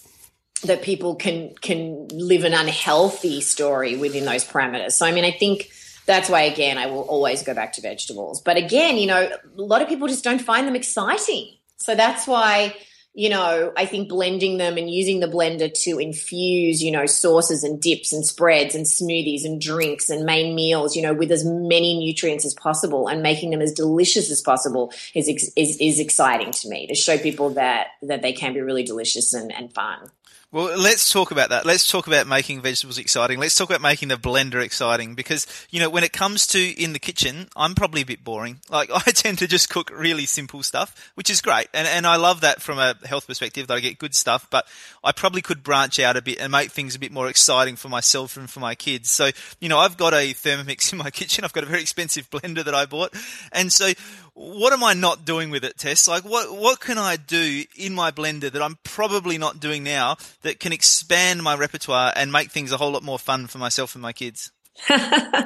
that 0.63 0.81
people 0.81 1.15
can 1.15 1.53
can 1.61 2.07
live 2.09 2.43
an 2.43 2.53
unhealthy 2.53 3.41
story 3.41 3.97
within 3.97 4.25
those 4.25 4.45
parameters. 4.45 4.93
So 4.93 5.05
I 5.05 5.11
mean, 5.11 5.25
I 5.25 5.31
think 5.31 5.71
that's 6.05 6.29
why 6.29 6.41
again 6.41 6.77
I 6.77 6.87
will 6.87 7.01
always 7.01 7.43
go 7.43 7.53
back 7.53 7.73
to 7.73 7.81
vegetables. 7.81 8.41
But 8.41 8.57
again, 8.57 8.97
you 8.97 9.07
know, 9.07 9.29
a 9.57 9.61
lot 9.61 9.81
of 9.81 9.87
people 9.87 10.07
just 10.07 10.23
don't 10.23 10.41
find 10.41 10.67
them 10.67 10.75
exciting. 10.75 11.55
So 11.77 11.95
that's 11.95 12.27
why 12.27 12.75
you 13.13 13.27
know, 13.27 13.73
I 13.75 13.85
think 13.85 14.07
blending 14.07 14.57
them 14.57 14.77
and 14.77 14.89
using 14.89 15.19
the 15.19 15.27
blender 15.27 15.71
to 15.83 15.99
infuse, 15.99 16.81
you 16.81 16.91
know, 16.91 17.05
sauces 17.05 17.61
and 17.63 17.81
dips 17.81 18.13
and 18.13 18.25
spreads 18.25 18.73
and 18.73 18.85
smoothies 18.85 19.43
and 19.43 19.59
drinks 19.59 20.09
and 20.09 20.25
main 20.25 20.55
meals, 20.55 20.95
you 20.95 21.01
know, 21.01 21.13
with 21.13 21.29
as 21.29 21.43
many 21.43 21.99
nutrients 21.99 22.45
as 22.45 22.53
possible 22.53 23.09
and 23.09 23.21
making 23.21 23.49
them 23.49 23.61
as 23.61 23.73
delicious 23.73 24.31
as 24.31 24.41
possible 24.41 24.93
is 25.13 25.27
is, 25.27 25.77
is 25.77 25.99
exciting 25.99 26.51
to 26.51 26.69
me 26.69 26.87
to 26.87 26.95
show 26.95 27.17
people 27.17 27.49
that 27.51 27.87
that 28.01 28.21
they 28.21 28.31
can 28.31 28.53
be 28.53 28.61
really 28.61 28.83
delicious 28.83 29.33
and, 29.33 29.51
and 29.51 29.73
fun. 29.73 30.09
Well, 30.53 30.77
let's 30.77 31.09
talk 31.09 31.31
about 31.31 31.47
that. 31.51 31.65
Let's 31.65 31.89
talk 31.89 32.07
about 32.07 32.27
making 32.27 32.59
vegetables 32.59 32.97
exciting. 32.97 33.39
Let's 33.39 33.55
talk 33.55 33.69
about 33.69 33.81
making 33.81 34.09
the 34.09 34.17
blender 34.17 34.61
exciting 34.61 35.15
because, 35.15 35.47
you 35.69 35.79
know, 35.79 35.89
when 35.89 36.03
it 36.03 36.11
comes 36.11 36.45
to 36.47 36.59
in 36.59 36.91
the 36.91 36.99
kitchen, 36.99 37.47
I'm 37.55 37.73
probably 37.73 38.01
a 38.01 38.05
bit 38.05 38.23
boring. 38.23 38.59
Like, 38.71 38.89
I 38.89 39.11
tend 39.11 39.37
to 39.39 39.47
just 39.47 39.69
cook 39.69 39.91
really 39.93 40.25
simple 40.25 40.63
stuff, 40.63 41.11
which 41.15 41.29
is 41.29 41.41
great. 41.41 41.67
And, 41.73 41.87
and 41.87 42.07
I 42.07 42.15
love 42.15 42.41
that 42.41 42.61
from 42.61 42.79
a 42.79 42.95
health 43.05 43.27
perspective 43.27 43.67
that 43.67 43.73
I 43.73 43.79
get 43.79 43.99
good 43.99 44.15
stuff, 44.15 44.47
but 44.49 44.65
I 45.03 45.11
probably 45.11 45.41
could 45.41 45.61
branch 45.61 45.99
out 45.99 46.15
a 46.15 46.21
bit 46.21 46.39
and 46.39 46.51
make 46.51 46.71
things 46.71 46.95
a 46.95 46.99
bit 46.99 47.11
more 47.11 47.27
exciting 47.27 47.75
for 47.75 47.89
myself 47.89 48.37
and 48.37 48.49
for 48.49 48.61
my 48.61 48.75
kids. 48.75 49.09
So, 49.09 49.29
you 49.59 49.67
know, 49.67 49.77
I've 49.77 49.97
got 49.97 50.13
a 50.13 50.33
Thermomix 50.33 50.91
in 50.93 50.99
my 50.99 51.11
kitchen. 51.11 51.43
I've 51.43 51.53
got 51.53 51.63
a 51.63 51.67
very 51.67 51.81
expensive 51.81 52.29
blender 52.29 52.63
that 52.63 52.73
I 52.73 52.85
bought. 52.85 53.13
And 53.51 53.71
so 53.71 53.91
what 54.33 54.73
am 54.73 54.83
I 54.83 54.93
not 54.93 55.25
doing 55.25 55.49
with 55.49 55.63
it, 55.63 55.77
Tess? 55.77 56.07
Like, 56.07 56.23
what 56.23 56.55
what 56.55 56.79
can 56.79 56.97
I 56.97 57.17
do 57.17 57.63
in 57.77 57.93
my 57.93 58.11
blender 58.11 58.51
that 58.51 58.61
I'm 58.61 58.77
probably 58.83 59.37
not 59.37 59.59
doing 59.59 59.83
now 59.83 60.17
that 60.43 60.59
can 60.59 60.71
expand 60.71 61.43
my 61.43 61.55
repertoire 61.55 62.13
and 62.15 62.31
make 62.31 62.51
things 62.51 62.71
a 62.71 62.77
whole 62.77 62.91
lot 62.91 63.03
more 63.03 63.19
fun 63.19 63.47
for 63.47 63.57
myself 63.57 63.95
and 63.95 64.01
my 64.01 64.13
kids? 64.13 64.51
uh, 64.89 65.45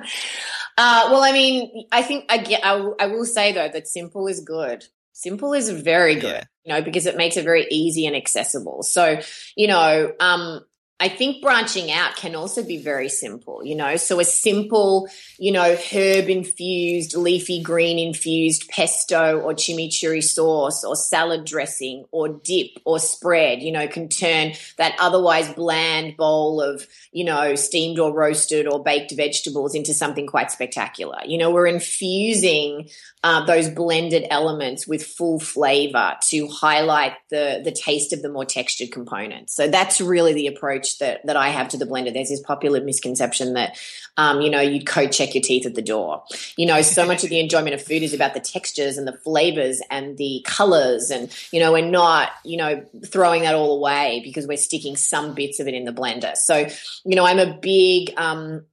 well, 0.77 1.23
I 1.23 1.31
mean, 1.31 1.85
I 1.91 2.03
think 2.03 2.25
I, 2.29 2.37
get, 2.37 2.63
I, 2.63 2.73
I, 2.99 3.07
will 3.07 3.25
say 3.25 3.51
though 3.51 3.67
that 3.67 3.87
simple 3.87 4.27
is 4.27 4.41
good. 4.41 4.85
Simple 5.13 5.53
is 5.53 5.69
very 5.69 6.15
good, 6.15 6.23
yeah. 6.23 6.43
you 6.63 6.73
know, 6.73 6.81
because 6.81 7.05
it 7.05 7.17
makes 7.17 7.37
it 7.37 7.43
very 7.43 7.65
easy 7.71 8.05
and 8.05 8.15
accessible. 8.15 8.83
So, 8.83 9.19
you 9.55 9.67
know, 9.67 10.13
um, 10.19 10.63
I 10.97 11.10
think 11.10 11.41
branching 11.41 11.91
out 11.91 12.15
can 12.15 12.36
also 12.36 12.63
be 12.63 12.77
very 12.77 13.10
simple, 13.10 13.65
you 13.65 13.75
know. 13.75 13.97
So 13.97 14.21
a 14.21 14.23
simple, 14.23 15.10
you 15.38 15.51
know, 15.51 15.75
herb 15.75 16.29
infused, 16.29 17.17
leafy 17.17 17.62
green 17.62 17.99
infused 17.99 18.69
pesto 18.69 19.41
or 19.41 19.53
chimichurri 19.53 20.23
sauce 20.23 20.86
or 20.86 20.95
salad 20.95 21.43
dressing 21.43 22.05
or 22.12 22.29
dip 22.29 22.69
or 22.86 22.99
spread, 22.99 23.62
you 23.62 23.73
know, 23.73 23.89
can 23.89 24.08
turn 24.08 24.53
that 24.77 24.95
otherwise 24.97 25.51
bland 25.51 26.15
bowl 26.15 26.62
of, 26.62 26.88
you 27.12 27.25
know, 27.25 27.55
steamed 27.55 27.99
or 27.99 28.13
roasted 28.13 28.65
or 28.65 28.81
baked 28.81 29.12
vegetables 29.12 29.75
into 29.75 29.93
something 29.93 30.25
quite 30.25 30.49
spectacular. 30.49 31.19
You 31.25 31.38
know, 31.38 31.51
we're 31.51 31.67
infusing 31.67 32.88
uh, 33.21 33.43
those 33.45 33.67
blended 33.67 34.25
elements 34.29 34.88
with 34.88 35.03
full 35.03 35.41
flavor 35.41 36.15
to 36.29 36.47
highlight 36.47 37.13
the 37.31 37.60
the 37.65 37.71
taste 37.71 38.13
of 38.13 38.21
the 38.21 38.29
more 38.29 38.45
textured 38.45 38.93
components. 38.93 39.53
So 39.53 39.67
that's 39.67 39.99
really 39.99 40.34
the 40.34 40.47
approach 40.47 40.84
that 40.99 41.25
that 41.25 41.35
I 41.35 41.49
have 41.49 41.69
to 41.69 41.77
the 41.77 41.85
blender. 41.85 42.13
There's 42.13 42.29
this 42.29 42.41
popular 42.41 42.81
misconception 42.81 43.53
that 43.53 43.77
um, 44.17 44.41
you 44.41 44.49
know 44.49 44.61
you'd 44.61 44.85
co 44.85 45.07
check 45.07 45.35
your 45.35 45.41
teeth 45.41 45.65
at 45.65 45.75
the 45.75 45.81
door. 45.81 46.23
You 46.57 46.65
know, 46.65 46.81
so 46.81 47.05
much 47.05 47.23
of 47.23 47.29
the 47.29 47.39
enjoyment 47.45 47.75
of 47.75 47.81
food 47.81 48.03
is 48.03 48.13
about 48.13 48.33
the 48.33 48.39
textures 48.39 48.97
and 48.97 49.07
the 49.07 49.17
flavors 49.17 49.81
and 49.89 50.17
the 50.17 50.41
colors, 50.45 51.11
and 51.11 51.35
you 51.51 51.59
know 51.59 51.71
we're 51.71 51.89
not 51.89 52.31
you 52.43 52.57
know 52.57 52.85
throwing 53.05 53.43
that 53.43 53.55
all 53.55 53.77
away 53.77 54.21
because 54.23 54.47
we're 54.47 54.57
sticking 54.57 54.95
some 54.95 55.33
bits 55.33 55.59
of 55.59 55.67
it 55.67 55.73
in 55.73 55.85
the 55.85 55.93
blender. 55.93 56.35
So 56.35 56.67
you 57.03 57.15
know 57.15 57.25
I'm 57.25 57.39
a 57.39 57.57
big 57.57 58.13
um, 58.17 58.65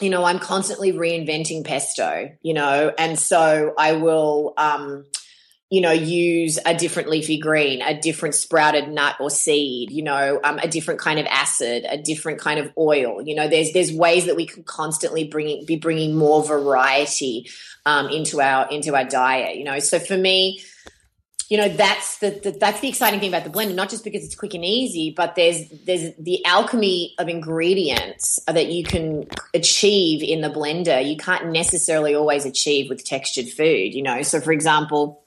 you 0.00 0.10
know, 0.10 0.24
I'm 0.24 0.38
constantly 0.38 0.92
reinventing 0.92 1.64
pesto, 1.64 2.32
you 2.42 2.52
know, 2.52 2.92
and 2.98 3.18
so 3.18 3.74
I 3.78 3.92
will, 3.92 4.54
um, 4.56 5.04
you 5.74 5.80
know, 5.80 5.90
use 5.90 6.56
a 6.64 6.72
different 6.72 7.08
leafy 7.08 7.36
green, 7.36 7.82
a 7.82 8.00
different 8.00 8.36
sprouted 8.36 8.88
nut 8.88 9.16
or 9.18 9.28
seed, 9.28 9.90
you 9.90 10.04
know, 10.04 10.38
um, 10.44 10.60
a 10.60 10.68
different 10.68 11.00
kind 11.00 11.18
of 11.18 11.26
acid, 11.26 11.84
a 11.90 11.98
different 11.98 12.38
kind 12.38 12.60
of 12.60 12.70
oil. 12.78 13.20
You 13.20 13.34
know, 13.34 13.48
there's 13.48 13.72
there's 13.72 13.92
ways 13.92 14.26
that 14.26 14.36
we 14.36 14.46
can 14.46 14.62
constantly 14.62 15.24
bring 15.24 15.64
be 15.66 15.74
bringing 15.74 16.14
more 16.14 16.44
variety 16.44 17.50
um, 17.84 18.08
into 18.08 18.40
our 18.40 18.70
into 18.70 18.94
our 18.94 19.02
diet. 19.02 19.56
You 19.56 19.64
know, 19.64 19.80
so 19.80 19.98
for 19.98 20.16
me, 20.16 20.62
you 21.48 21.58
know 21.58 21.68
that's 21.68 22.18
the, 22.18 22.30
the, 22.30 22.52
that's 22.52 22.78
the 22.78 22.88
exciting 22.88 23.18
thing 23.18 23.34
about 23.34 23.42
the 23.42 23.50
blender 23.50 23.74
not 23.74 23.90
just 23.90 24.04
because 24.04 24.24
it's 24.24 24.34
quick 24.34 24.54
and 24.54 24.64
easy 24.64 25.12
but 25.14 25.34
there's 25.34 25.68
there's 25.84 26.14
the 26.18 26.42
alchemy 26.46 27.14
of 27.18 27.28
ingredients 27.28 28.40
that 28.46 28.68
you 28.68 28.82
can 28.82 29.26
achieve 29.52 30.22
in 30.22 30.40
the 30.40 30.48
blender 30.48 31.06
you 31.06 31.18
can't 31.18 31.50
necessarily 31.50 32.14
always 32.14 32.46
achieve 32.46 32.88
with 32.88 33.04
textured 33.04 33.46
food 33.46 33.92
you 33.92 34.02
know 34.02 34.22
so 34.22 34.40
for 34.40 34.52
example 34.52 35.23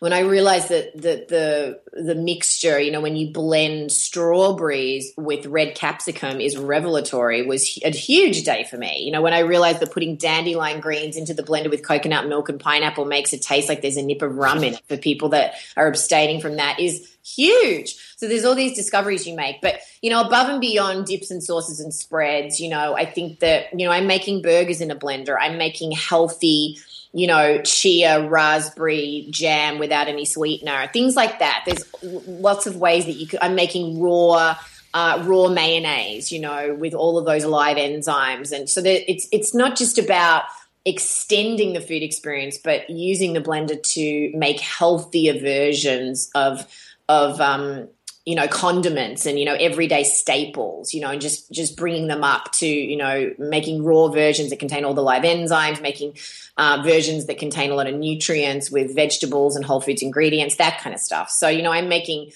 when 0.00 0.12
I 0.12 0.20
realized 0.20 0.68
that 0.68 0.94
the, 0.94 1.24
the 1.28 1.80
the 2.02 2.14
mixture, 2.14 2.78
you 2.78 2.90
know, 2.90 3.00
when 3.00 3.16
you 3.16 3.30
blend 3.32 3.90
strawberries 3.90 5.12
with 5.16 5.46
red 5.46 5.74
capsicum 5.74 6.40
is 6.40 6.56
revelatory 6.56 7.46
was 7.46 7.78
a 7.84 7.90
huge 7.90 8.44
day 8.44 8.64
for 8.64 8.76
me. 8.76 9.02
You 9.04 9.12
know, 9.12 9.22
when 9.22 9.32
I 9.32 9.40
realized 9.40 9.80
that 9.80 9.92
putting 9.92 10.16
dandelion 10.16 10.80
greens 10.80 11.16
into 11.16 11.34
the 11.34 11.42
blender 11.42 11.70
with 11.70 11.82
coconut 11.82 12.28
milk 12.28 12.48
and 12.48 12.60
pineapple 12.60 13.06
makes 13.06 13.32
it 13.32 13.42
taste 13.42 13.68
like 13.68 13.82
there's 13.82 13.96
a 13.96 14.02
nip 14.02 14.22
of 14.22 14.36
rum 14.36 14.62
in 14.62 14.74
it 14.74 14.82
for 14.88 14.96
people 14.96 15.30
that 15.30 15.54
are 15.76 15.86
abstaining 15.86 16.40
from 16.40 16.56
that 16.56 16.78
is 16.78 17.16
huge. 17.24 17.96
So 18.16 18.28
there's 18.28 18.44
all 18.44 18.54
these 18.54 18.76
discoveries 18.76 19.26
you 19.26 19.34
make. 19.34 19.60
But, 19.60 19.80
you 20.00 20.10
know, 20.10 20.22
above 20.22 20.48
and 20.48 20.60
beyond 20.60 21.06
dips 21.06 21.30
and 21.30 21.42
sauces 21.42 21.80
and 21.80 21.92
spreads, 21.92 22.60
you 22.60 22.68
know, 22.68 22.96
I 22.96 23.04
think 23.04 23.40
that, 23.40 23.78
you 23.78 23.86
know, 23.86 23.92
I'm 23.92 24.06
making 24.06 24.42
burgers 24.42 24.80
in 24.80 24.90
a 24.90 24.96
blender. 24.96 25.36
I'm 25.38 25.58
making 25.58 25.92
healthy 25.92 26.78
you 27.16 27.26
know, 27.26 27.62
chia 27.62 28.28
raspberry 28.28 29.26
jam 29.30 29.78
without 29.78 30.06
any 30.06 30.26
sweetener, 30.26 30.86
things 30.92 31.16
like 31.16 31.38
that. 31.38 31.62
There's 31.64 31.84
lots 32.02 32.66
of 32.66 32.76
ways 32.76 33.06
that 33.06 33.12
you 33.12 33.26
could. 33.26 33.40
I'm 33.42 33.54
making 33.54 34.00
raw. 34.00 34.56
Uh, 34.94 35.22
raw 35.26 35.48
mayonnaise, 35.48 36.32
you 36.32 36.40
know, 36.40 36.74
with 36.74 36.94
all 36.94 37.18
of 37.18 37.26
those 37.26 37.44
live 37.44 37.76
enzymes, 37.76 38.50
and 38.50 38.66
so 38.66 38.80
that 38.80 39.10
it's 39.10 39.28
it's 39.30 39.54
not 39.54 39.76
just 39.76 39.98
about 39.98 40.44
extending 40.86 41.74
the 41.74 41.82
food 41.82 42.02
experience, 42.02 42.56
but 42.56 42.88
using 42.88 43.34
the 43.34 43.40
blender 43.40 43.82
to 43.82 44.30
make 44.34 44.58
healthier 44.58 45.38
versions 45.38 46.30
of 46.34 46.66
of 47.10 47.38
um, 47.42 47.88
you 48.26 48.34
know 48.34 48.46
condiments 48.48 49.24
and 49.24 49.38
you 49.38 49.44
know 49.44 49.54
everyday 49.54 50.02
staples 50.02 50.92
you 50.92 51.00
know 51.00 51.10
and 51.10 51.20
just 51.20 51.50
just 51.50 51.76
bringing 51.76 52.08
them 52.08 52.24
up 52.24 52.52
to 52.52 52.66
you 52.66 52.96
know 52.96 53.32
making 53.38 53.82
raw 53.82 54.08
versions 54.08 54.50
that 54.50 54.58
contain 54.58 54.84
all 54.84 54.94
the 54.94 55.02
live 55.02 55.22
enzymes 55.22 55.80
making 55.80 56.14
uh, 56.58 56.82
versions 56.84 57.26
that 57.26 57.38
contain 57.38 57.70
a 57.70 57.74
lot 57.74 57.86
of 57.86 57.94
nutrients 57.94 58.70
with 58.70 58.94
vegetables 58.94 59.56
and 59.56 59.64
whole 59.64 59.80
foods 59.80 60.02
ingredients 60.02 60.56
that 60.56 60.78
kind 60.80 60.92
of 60.92 61.00
stuff 61.00 61.30
so 61.30 61.48
you 61.48 61.62
know 61.62 61.72
i'm 61.72 61.88
making 61.88 62.30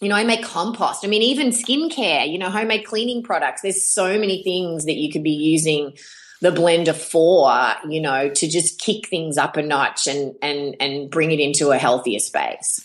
you 0.00 0.08
know, 0.08 0.16
I 0.16 0.24
make 0.24 0.42
compost. 0.42 1.04
I 1.04 1.08
mean, 1.08 1.22
even 1.22 1.50
skincare, 1.50 2.28
you 2.28 2.36
know, 2.36 2.50
homemade 2.50 2.84
cleaning 2.84 3.22
products. 3.22 3.62
There's 3.62 3.86
so 3.86 4.18
many 4.18 4.42
things 4.42 4.84
that 4.86 4.96
you 4.96 5.12
could 5.12 5.22
be 5.22 5.30
using 5.30 5.96
the 6.40 6.50
blender 6.50 6.92
for, 6.92 7.54
you 7.88 8.00
know, 8.00 8.28
to 8.28 8.48
just 8.48 8.80
kick 8.80 9.06
things 9.06 9.38
up 9.38 9.56
a 9.56 9.62
notch 9.62 10.08
and 10.08 10.34
and 10.42 10.74
and 10.80 11.08
bring 11.08 11.30
it 11.30 11.38
into 11.38 11.70
a 11.70 11.78
healthier 11.78 12.18
space. 12.18 12.80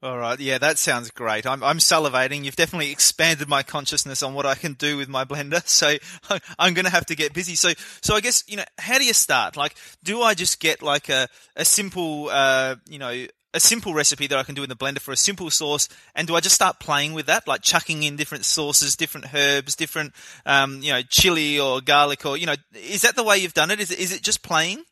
All 0.00 0.16
right, 0.16 0.38
yeah, 0.38 0.58
that 0.58 0.78
sounds 0.78 1.10
great. 1.10 1.44
I'm, 1.44 1.60
I'm 1.60 1.78
salivating. 1.78 2.44
You've 2.44 2.54
definitely 2.54 2.92
expanded 2.92 3.48
my 3.48 3.64
consciousness 3.64 4.22
on 4.22 4.32
what 4.32 4.46
I 4.46 4.54
can 4.54 4.74
do 4.74 4.96
with 4.96 5.08
my 5.08 5.24
blender. 5.24 5.58
So 5.68 5.96
I'm 6.58 6.74
going 6.74 6.84
to 6.84 6.90
have 6.90 7.06
to 7.06 7.16
get 7.16 7.34
busy. 7.34 7.56
So, 7.56 7.70
so 8.00 8.14
I 8.14 8.20
guess 8.20 8.44
you 8.46 8.56
know, 8.56 8.64
how 8.78 8.98
do 8.98 9.04
you 9.04 9.12
start? 9.12 9.56
Like, 9.56 9.74
do 10.04 10.22
I 10.22 10.34
just 10.34 10.60
get 10.60 10.82
like 10.82 11.08
a 11.08 11.28
a 11.56 11.64
simple, 11.64 12.28
uh, 12.30 12.76
you 12.88 12.98
know, 12.98 13.26
a 13.54 13.60
simple 13.60 13.92
recipe 13.92 14.28
that 14.28 14.38
I 14.38 14.44
can 14.44 14.54
do 14.54 14.62
in 14.62 14.68
the 14.68 14.76
blender 14.76 15.00
for 15.00 15.12
a 15.12 15.16
simple 15.16 15.50
sauce, 15.50 15.88
and 16.14 16.28
do 16.28 16.36
I 16.36 16.40
just 16.40 16.54
start 16.54 16.78
playing 16.78 17.12
with 17.12 17.26
that, 17.26 17.48
like 17.48 17.62
chucking 17.62 18.04
in 18.04 18.16
different 18.16 18.44
sauces, 18.44 18.94
different 18.94 19.34
herbs, 19.34 19.74
different, 19.74 20.12
um, 20.46 20.80
you 20.80 20.92
know, 20.92 21.02
chili 21.02 21.58
or 21.58 21.80
garlic, 21.80 22.24
or 22.24 22.36
you 22.36 22.46
know, 22.46 22.56
is 22.74 23.02
that 23.02 23.16
the 23.16 23.24
way 23.24 23.38
you've 23.38 23.54
done 23.54 23.70
it? 23.70 23.80
Is 23.80 23.90
it, 23.90 23.98
is 23.98 24.12
it 24.12 24.22
just 24.22 24.42
playing? 24.42 24.84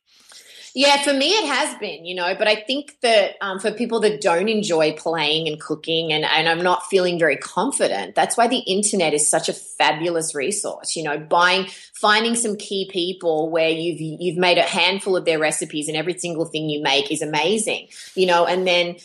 Yeah, 0.77 1.03
for 1.03 1.15
me 1.15 1.31
it 1.31 1.47
has 1.47 1.75
been, 1.79 2.05
you 2.05 2.15
know, 2.15 2.35
but 2.35 2.47
I 2.47 2.55
think 2.55 2.99
that 3.01 3.37
um, 3.41 3.59
for 3.61 3.73
people 3.73 3.99
that 4.01 4.21
don't 4.21 4.51
enjoy 4.51 4.93
playing 4.93 5.49
and 5.49 5.59
cooking 5.59 6.13
and, 6.13 6.23
and 6.23 6.47
I'm 6.47 6.63
not 6.63 6.85
feeling 6.85 7.19
very 7.19 7.39
confident, 7.39 8.15
that's 8.15 8.37
why 8.37 8.47
the 8.47 8.59
internet 8.59 9.15
is 9.15 9.27
such 9.27 9.49
a 9.49 9.55
fabulous 9.55 10.35
resource. 10.35 10.95
You 10.95 11.05
know, 11.05 11.17
buying, 11.17 11.69
finding 11.95 12.35
some 12.35 12.57
key 12.57 12.91
people 12.93 13.49
where 13.49 13.71
you've 13.71 14.21
you've 14.21 14.37
made 14.37 14.59
a 14.59 14.65
handful 14.65 15.17
of 15.17 15.25
their 15.25 15.39
recipes 15.39 15.89
and 15.89 15.97
every 15.97 16.19
single 16.19 16.45
thing 16.45 16.69
you 16.69 16.83
make 16.83 17.11
is 17.11 17.23
amazing. 17.23 17.89
You 18.15 18.27
know, 18.27 18.45
and 18.45 18.67
then 18.67 18.97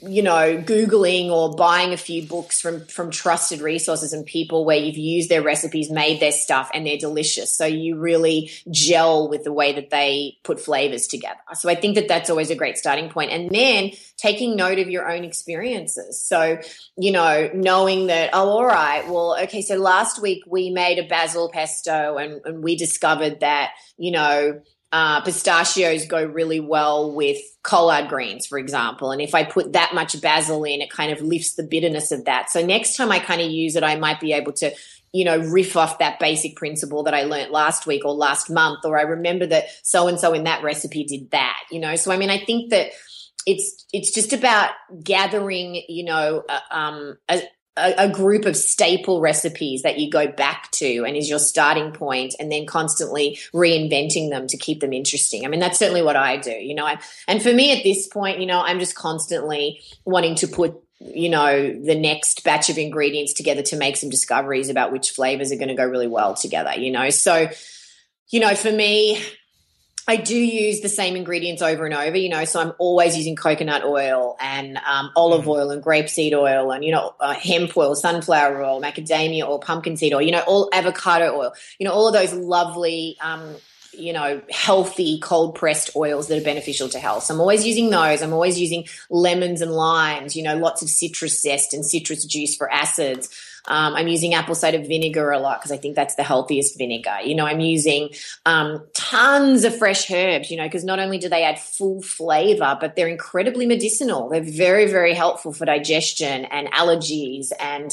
you 0.00 0.22
know 0.22 0.56
googling 0.62 1.28
or 1.28 1.54
buying 1.54 1.92
a 1.92 1.96
few 1.96 2.26
books 2.26 2.60
from 2.60 2.86
from 2.86 3.10
trusted 3.10 3.60
resources 3.60 4.14
and 4.14 4.24
people 4.24 4.64
where 4.64 4.78
you've 4.78 4.96
used 4.96 5.28
their 5.28 5.42
recipes 5.42 5.90
made 5.90 6.20
their 6.20 6.32
stuff 6.32 6.70
and 6.72 6.86
they're 6.86 6.96
delicious. 6.96 7.54
So 7.56 7.66
you 7.66 7.98
really 7.98 8.50
gel 8.70 9.28
with 9.28 9.44
the 9.44 9.52
way 9.52 9.72
that 9.74 9.90
they 9.90 10.38
put 10.42 10.58
flavors 10.58 11.06
together. 11.06 11.40
So 11.54 11.68
i 11.68 11.74
think 11.74 11.96
that 11.96 12.08
that's 12.08 12.30
always 12.30 12.50
a 12.50 12.54
great 12.54 12.78
starting 12.78 13.10
point. 13.10 13.30
And 13.30 13.50
then 13.50 13.90
taking 14.16 14.56
note 14.56 14.78
of 14.78 14.88
your 14.88 15.10
own 15.10 15.22
experiences. 15.22 16.22
So 16.22 16.58
you 16.96 17.12
know 17.12 17.50
knowing 17.52 18.06
that 18.06 18.30
oh 18.32 18.48
all 18.48 18.64
right 18.64 19.06
well 19.06 19.36
okay 19.42 19.60
so 19.60 19.76
last 19.76 20.20
week 20.22 20.44
we 20.46 20.70
made 20.70 20.98
a 20.98 21.06
basil 21.06 21.50
pesto 21.50 22.16
and, 22.16 22.40
and 22.44 22.64
we 22.64 22.76
discovered 22.76 23.40
that 23.40 23.72
you 23.98 24.12
know 24.12 24.60
uh, 24.94 25.20
pistachios 25.22 26.06
go 26.06 26.24
really 26.24 26.60
well 26.60 27.12
with 27.12 27.38
collard 27.64 28.08
greens, 28.08 28.46
for 28.46 28.60
example. 28.60 29.10
And 29.10 29.20
if 29.20 29.34
I 29.34 29.42
put 29.42 29.72
that 29.72 29.92
much 29.92 30.20
basil 30.20 30.62
in, 30.62 30.80
it 30.80 30.88
kind 30.88 31.10
of 31.10 31.20
lifts 31.20 31.54
the 31.54 31.64
bitterness 31.64 32.12
of 32.12 32.26
that. 32.26 32.48
So 32.48 32.64
next 32.64 32.94
time 32.96 33.10
I 33.10 33.18
kind 33.18 33.40
of 33.40 33.50
use 33.50 33.74
it, 33.74 33.82
I 33.82 33.96
might 33.96 34.20
be 34.20 34.32
able 34.32 34.52
to, 34.52 34.72
you 35.12 35.24
know, 35.24 35.38
riff 35.38 35.76
off 35.76 35.98
that 35.98 36.20
basic 36.20 36.54
principle 36.54 37.02
that 37.02 37.14
I 37.14 37.24
learned 37.24 37.50
last 37.50 37.88
week 37.88 38.04
or 38.04 38.14
last 38.14 38.48
month, 38.48 38.84
or 38.84 38.96
I 38.96 39.02
remember 39.02 39.46
that 39.46 39.64
so 39.82 40.06
and 40.06 40.20
so 40.20 40.32
in 40.32 40.44
that 40.44 40.62
recipe 40.62 41.02
did 41.02 41.32
that, 41.32 41.58
you 41.72 41.80
know. 41.80 41.96
So 41.96 42.12
I 42.12 42.16
mean, 42.16 42.30
I 42.30 42.38
think 42.38 42.70
that 42.70 42.92
it's 43.46 43.86
it's 43.92 44.12
just 44.12 44.32
about 44.32 44.70
gathering, 45.02 45.82
you 45.88 46.04
know, 46.04 46.44
uh, 46.48 46.60
um, 46.70 47.18
a, 47.28 47.42
a, 47.76 48.04
a, 48.04 48.08
group 48.08 48.44
of 48.44 48.56
staple 48.56 49.20
recipes 49.20 49.82
that 49.82 49.98
you 49.98 50.10
go 50.10 50.28
back 50.28 50.70
to 50.72 51.04
and 51.04 51.16
is 51.16 51.28
your 51.28 51.38
starting 51.38 51.92
point 51.92 52.34
and 52.38 52.50
then 52.50 52.66
constantly 52.66 53.38
reinventing 53.52 54.30
them 54.30 54.46
to 54.46 54.56
keep 54.56 54.80
them 54.80 54.92
interesting. 54.92 55.44
I 55.44 55.48
mean, 55.48 55.60
that's 55.60 55.78
certainly 55.78 56.02
what 56.02 56.16
I 56.16 56.36
do, 56.36 56.52
you 56.52 56.74
know, 56.74 56.86
I, 56.86 56.98
and 57.26 57.42
for 57.42 57.52
me 57.52 57.76
at 57.76 57.82
this 57.82 58.06
point, 58.06 58.40
you 58.40 58.46
know, 58.46 58.60
I'm 58.60 58.78
just 58.78 58.94
constantly 58.94 59.82
wanting 60.04 60.36
to 60.36 60.46
put 60.46 60.80
you 61.00 61.28
know 61.28 61.72
the 61.82 61.98
next 61.98 62.44
batch 62.44 62.70
of 62.70 62.78
ingredients 62.78 63.34
together 63.34 63.62
to 63.62 63.76
make 63.76 63.96
some 63.96 64.08
discoveries 64.08 64.70
about 64.70 64.92
which 64.92 65.10
flavors 65.10 65.52
are 65.52 65.56
going 65.56 65.68
to 65.68 65.74
go 65.74 65.84
really 65.84 66.06
well 66.06 66.34
together 66.34 66.72
you 66.78 66.90
know 66.90 67.10
so 67.10 67.48
you 68.30 68.40
know 68.40 68.54
for 68.54 68.70
me 68.70 69.20
I 70.06 70.16
do 70.16 70.36
use 70.36 70.80
the 70.80 70.88
same 70.88 71.16
ingredients 71.16 71.62
over 71.62 71.86
and 71.86 71.94
over, 71.94 72.16
you 72.16 72.28
know, 72.28 72.44
so 72.44 72.60
I'm 72.60 72.72
always 72.78 73.16
using 73.16 73.36
coconut 73.36 73.84
oil 73.84 74.36
and 74.38 74.78
um, 74.78 75.10
olive 75.16 75.44
mm. 75.44 75.48
oil 75.48 75.70
and 75.70 75.82
grapeseed 75.82 76.32
oil 76.32 76.70
and, 76.72 76.84
you 76.84 76.92
know, 76.92 77.14
uh, 77.20 77.32
hemp 77.32 77.74
oil, 77.76 77.94
sunflower 77.94 78.62
oil, 78.62 78.82
macadamia 78.82 79.44
oil, 79.44 79.58
pumpkin 79.58 79.96
seed 79.96 80.12
oil, 80.12 80.20
you 80.20 80.32
know, 80.32 80.42
all 80.46 80.68
avocado 80.72 81.34
oil, 81.34 81.52
you 81.78 81.86
know, 81.86 81.92
all 81.92 82.06
of 82.06 82.12
those 82.12 82.34
lovely 82.34 83.16
um, 83.22 83.56
you 83.98 84.12
know, 84.12 84.42
healthy 84.50 85.18
cold 85.20 85.54
pressed 85.54 85.94
oils 85.96 86.28
that 86.28 86.38
are 86.38 86.44
beneficial 86.44 86.88
to 86.88 86.98
health. 86.98 87.24
So 87.24 87.34
I'm 87.34 87.40
always 87.40 87.66
using 87.66 87.90
those. 87.90 88.22
I'm 88.22 88.32
always 88.32 88.58
using 88.58 88.86
lemons 89.10 89.60
and 89.60 89.72
limes, 89.72 90.36
you 90.36 90.42
know, 90.42 90.56
lots 90.56 90.82
of 90.82 90.88
citrus 90.88 91.40
zest 91.40 91.74
and 91.74 91.84
citrus 91.84 92.24
juice 92.24 92.56
for 92.56 92.70
acids. 92.72 93.28
Um, 93.66 93.94
I'm 93.94 94.08
using 94.08 94.34
apple 94.34 94.54
cider 94.54 94.78
vinegar 94.78 95.30
a 95.30 95.38
lot 95.38 95.60
because 95.60 95.72
I 95.72 95.76
think 95.76 95.96
that's 95.96 96.16
the 96.16 96.22
healthiest 96.22 96.76
vinegar. 96.76 97.18
You 97.24 97.34
know, 97.34 97.46
I'm 97.46 97.60
using 97.60 98.10
um, 98.44 98.86
tons 98.94 99.64
of 99.64 99.76
fresh 99.76 100.10
herbs, 100.10 100.50
you 100.50 100.56
know, 100.56 100.64
because 100.64 100.84
not 100.84 100.98
only 100.98 101.18
do 101.18 101.28
they 101.28 101.44
add 101.44 101.58
full 101.58 102.02
flavor, 102.02 102.76
but 102.80 102.96
they're 102.96 103.08
incredibly 103.08 103.66
medicinal. 103.66 104.28
They're 104.28 104.42
very, 104.42 104.86
very 104.86 105.14
helpful 105.14 105.52
for 105.52 105.64
digestion 105.64 106.44
and 106.46 106.70
allergies 106.72 107.52
and 107.58 107.90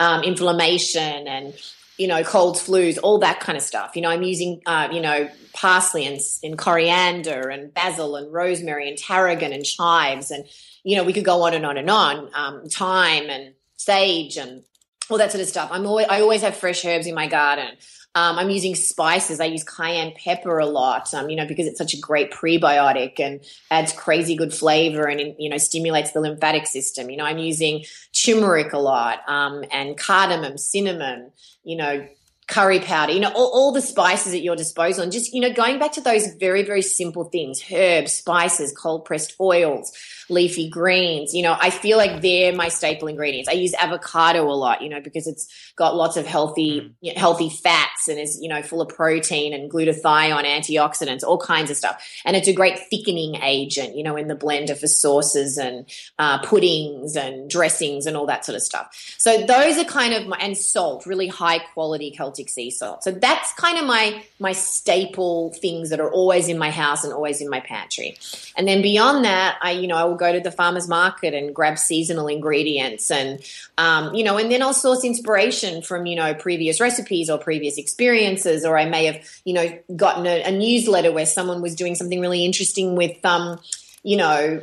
um, 0.00 0.22
inflammation 0.24 1.28
and 1.28 1.54
you 1.98 2.08
know, 2.08 2.24
colds, 2.24 2.66
flus, 2.66 2.98
all 3.02 3.18
that 3.18 3.38
kind 3.40 3.56
of 3.56 3.62
stuff. 3.62 3.94
You 3.94 4.02
know, 4.02 4.08
I'm 4.08 4.22
using, 4.22 4.60
uh, 4.66 4.88
you 4.90 5.00
know, 5.00 5.28
parsley 5.52 6.06
and, 6.06 6.18
and 6.42 6.58
coriander 6.58 7.48
and 7.48 7.72
basil 7.72 8.16
and 8.16 8.32
rosemary 8.32 8.88
and 8.88 8.96
tarragon 8.96 9.52
and 9.52 9.64
chives. 9.64 10.30
And, 10.30 10.44
you 10.82 10.96
know, 10.96 11.04
we 11.04 11.12
could 11.12 11.24
go 11.24 11.42
on 11.42 11.54
and 11.54 11.66
on 11.66 11.76
and 11.76 11.90
on. 11.90 12.30
Um, 12.34 12.64
thyme 12.66 13.28
and 13.28 13.54
sage 13.76 14.36
and 14.36 14.64
all 15.12 15.18
that 15.18 15.30
sort 15.30 15.42
of 15.42 15.48
stuff. 15.48 15.68
I'm 15.70 15.86
always, 15.86 16.06
I 16.08 16.20
always 16.20 16.42
have 16.42 16.56
fresh 16.56 16.84
herbs 16.84 17.06
in 17.06 17.14
my 17.14 17.28
garden. 17.28 17.68
Um, 18.14 18.38
I'm 18.38 18.50
using 18.50 18.74
spices. 18.74 19.40
I 19.40 19.46
use 19.46 19.64
cayenne 19.64 20.12
pepper 20.16 20.58
a 20.58 20.66
lot, 20.66 21.14
um, 21.14 21.30
you 21.30 21.36
know, 21.36 21.46
because 21.46 21.66
it's 21.66 21.78
such 21.78 21.94
a 21.94 21.98
great 21.98 22.30
prebiotic 22.30 23.18
and 23.18 23.40
adds 23.70 23.92
crazy 23.92 24.36
good 24.36 24.52
flavor 24.52 25.04
and, 25.04 25.34
you 25.38 25.48
know, 25.48 25.56
stimulates 25.56 26.12
the 26.12 26.20
lymphatic 26.20 26.66
system. 26.66 27.08
You 27.08 27.16
know, 27.16 27.24
I'm 27.24 27.38
using 27.38 27.84
turmeric 28.12 28.74
a 28.74 28.78
lot 28.78 29.20
um, 29.28 29.64
and 29.70 29.96
cardamom, 29.96 30.58
cinnamon, 30.58 31.32
you 31.64 31.76
know, 31.76 32.06
curry 32.52 32.80
powder, 32.80 33.12
you 33.12 33.20
know, 33.20 33.32
all, 33.34 33.50
all, 33.54 33.72
the 33.72 33.80
spices 33.80 34.34
at 34.34 34.42
your 34.42 34.54
disposal. 34.54 35.02
And 35.02 35.10
just, 35.10 35.32
you 35.32 35.40
know, 35.40 35.50
going 35.50 35.78
back 35.78 35.92
to 35.92 36.02
those 36.02 36.26
very, 36.34 36.62
very 36.62 36.82
simple 36.82 37.24
things 37.24 37.64
herbs, 37.72 38.12
spices, 38.12 38.72
cold 38.72 39.06
pressed 39.06 39.34
oils, 39.40 39.90
leafy 40.28 40.68
greens. 40.68 41.32
You 41.32 41.44
know, 41.44 41.56
I 41.58 41.70
feel 41.70 41.96
like 41.96 42.20
they're 42.20 42.54
my 42.54 42.68
staple 42.68 43.08
ingredients. 43.08 43.48
I 43.48 43.52
use 43.52 43.72
avocado 43.72 44.44
a 44.50 44.52
lot, 44.52 44.82
you 44.82 44.90
know, 44.90 45.00
because 45.00 45.26
it's 45.26 45.48
got 45.76 45.96
lots 45.96 46.18
of 46.18 46.26
healthy, 46.26 46.82
mm. 46.82 46.92
you 47.00 47.14
know, 47.14 47.20
healthy 47.20 47.48
fats 47.48 48.08
and 48.08 48.18
is, 48.18 48.38
you 48.42 48.50
know, 48.50 48.62
full 48.62 48.82
of 48.82 48.90
protein 48.90 49.54
and 49.54 49.70
glutathione, 49.70 50.44
antioxidants, 50.44 51.22
all 51.24 51.38
kinds 51.38 51.70
of 51.70 51.78
stuff. 51.78 52.06
And 52.26 52.36
it's 52.36 52.48
a 52.48 52.52
great 52.52 52.78
thickening 52.90 53.36
agent, 53.36 53.96
you 53.96 54.02
know, 54.02 54.16
in 54.16 54.28
the 54.28 54.36
blender 54.36 54.76
for 54.78 54.88
sauces 54.88 55.56
and 55.56 55.88
uh, 56.18 56.38
puddings 56.42 57.16
and 57.16 57.48
dressings 57.48 58.04
and 58.04 58.14
all 58.14 58.26
that 58.26 58.44
sort 58.44 58.56
of 58.56 58.62
stuff. 58.62 58.88
So 59.16 59.46
those 59.46 59.78
are 59.78 59.84
kind 59.84 60.12
of 60.12 60.26
my, 60.26 60.36
and 60.36 60.56
salt, 60.56 61.06
really 61.06 61.28
high 61.28 61.58
quality 61.58 62.10
Celtic 62.10 62.41
sea 62.48 62.70
salt. 62.70 63.04
So 63.04 63.10
that's 63.10 63.52
kind 63.54 63.78
of 63.78 63.86
my, 63.86 64.22
my 64.38 64.52
staple 64.52 65.52
things 65.52 65.90
that 65.90 66.00
are 66.00 66.10
always 66.10 66.48
in 66.48 66.58
my 66.58 66.70
house 66.70 67.04
and 67.04 67.12
always 67.12 67.40
in 67.40 67.48
my 67.48 67.60
pantry. 67.60 68.16
And 68.56 68.66
then 68.66 68.82
beyond 68.82 69.24
that, 69.24 69.58
I, 69.60 69.72
you 69.72 69.86
know, 69.86 69.96
I 69.96 70.04
will 70.04 70.16
go 70.16 70.32
to 70.32 70.40
the 70.40 70.50
farmer's 70.50 70.88
market 70.88 71.34
and 71.34 71.54
grab 71.54 71.78
seasonal 71.78 72.28
ingredients 72.28 73.10
and, 73.10 73.40
um, 73.78 74.14
you 74.14 74.24
know, 74.24 74.38
and 74.38 74.50
then 74.50 74.62
I'll 74.62 74.74
source 74.74 75.04
inspiration 75.04 75.82
from, 75.82 76.06
you 76.06 76.16
know, 76.16 76.34
previous 76.34 76.80
recipes 76.80 77.30
or 77.30 77.38
previous 77.38 77.78
experiences, 77.78 78.64
or 78.64 78.78
I 78.78 78.86
may 78.86 79.06
have, 79.06 79.24
you 79.44 79.54
know, 79.54 79.78
gotten 79.94 80.26
a, 80.26 80.42
a 80.42 80.50
newsletter 80.52 81.12
where 81.12 81.26
someone 81.26 81.62
was 81.62 81.74
doing 81.74 81.94
something 81.94 82.20
really 82.20 82.44
interesting 82.44 82.96
with, 82.96 83.24
um, 83.24 83.60
you 84.02 84.16
know, 84.16 84.62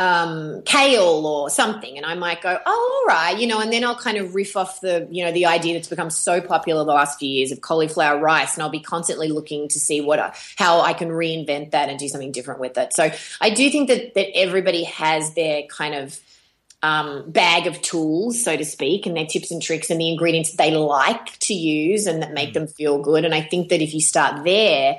um, 0.00 0.62
kale 0.62 1.26
or 1.26 1.50
something, 1.50 1.98
and 1.98 2.06
I 2.06 2.14
might 2.14 2.40
go, 2.40 2.58
oh, 2.64 3.04
all 3.06 3.14
right, 3.14 3.38
you 3.38 3.46
know, 3.46 3.60
and 3.60 3.70
then 3.70 3.84
I'll 3.84 3.98
kind 3.98 4.16
of 4.16 4.34
riff 4.34 4.56
off 4.56 4.80
the, 4.80 5.06
you 5.10 5.22
know, 5.22 5.30
the 5.30 5.44
idea 5.44 5.74
that's 5.74 5.88
become 5.88 6.08
so 6.08 6.40
popular 6.40 6.84
the 6.84 6.92
last 6.92 7.18
few 7.18 7.28
years 7.28 7.52
of 7.52 7.60
cauliflower 7.60 8.18
rice, 8.18 8.54
and 8.54 8.62
I'll 8.62 8.70
be 8.70 8.80
constantly 8.80 9.28
looking 9.28 9.68
to 9.68 9.78
see 9.78 10.00
what, 10.00 10.18
I, 10.18 10.34
how 10.56 10.80
I 10.80 10.94
can 10.94 11.10
reinvent 11.10 11.72
that 11.72 11.90
and 11.90 11.98
do 11.98 12.08
something 12.08 12.32
different 12.32 12.60
with 12.60 12.78
it. 12.78 12.94
So 12.94 13.12
I 13.42 13.50
do 13.50 13.68
think 13.68 13.88
that 13.88 14.14
that 14.14 14.34
everybody 14.34 14.84
has 14.84 15.34
their 15.34 15.64
kind 15.64 15.94
of 15.94 16.18
um, 16.82 17.30
bag 17.30 17.66
of 17.66 17.82
tools, 17.82 18.42
so 18.42 18.56
to 18.56 18.64
speak, 18.64 19.04
and 19.04 19.14
their 19.14 19.26
tips 19.26 19.50
and 19.50 19.60
tricks 19.60 19.90
and 19.90 20.00
the 20.00 20.08
ingredients 20.08 20.54
they 20.54 20.70
like 20.70 21.38
to 21.40 21.52
use 21.52 22.06
and 22.06 22.22
that 22.22 22.32
make 22.32 22.50
mm. 22.50 22.54
them 22.54 22.66
feel 22.68 23.02
good. 23.02 23.26
And 23.26 23.34
I 23.34 23.42
think 23.42 23.68
that 23.68 23.82
if 23.82 23.92
you 23.92 24.00
start 24.00 24.44
there 24.44 24.98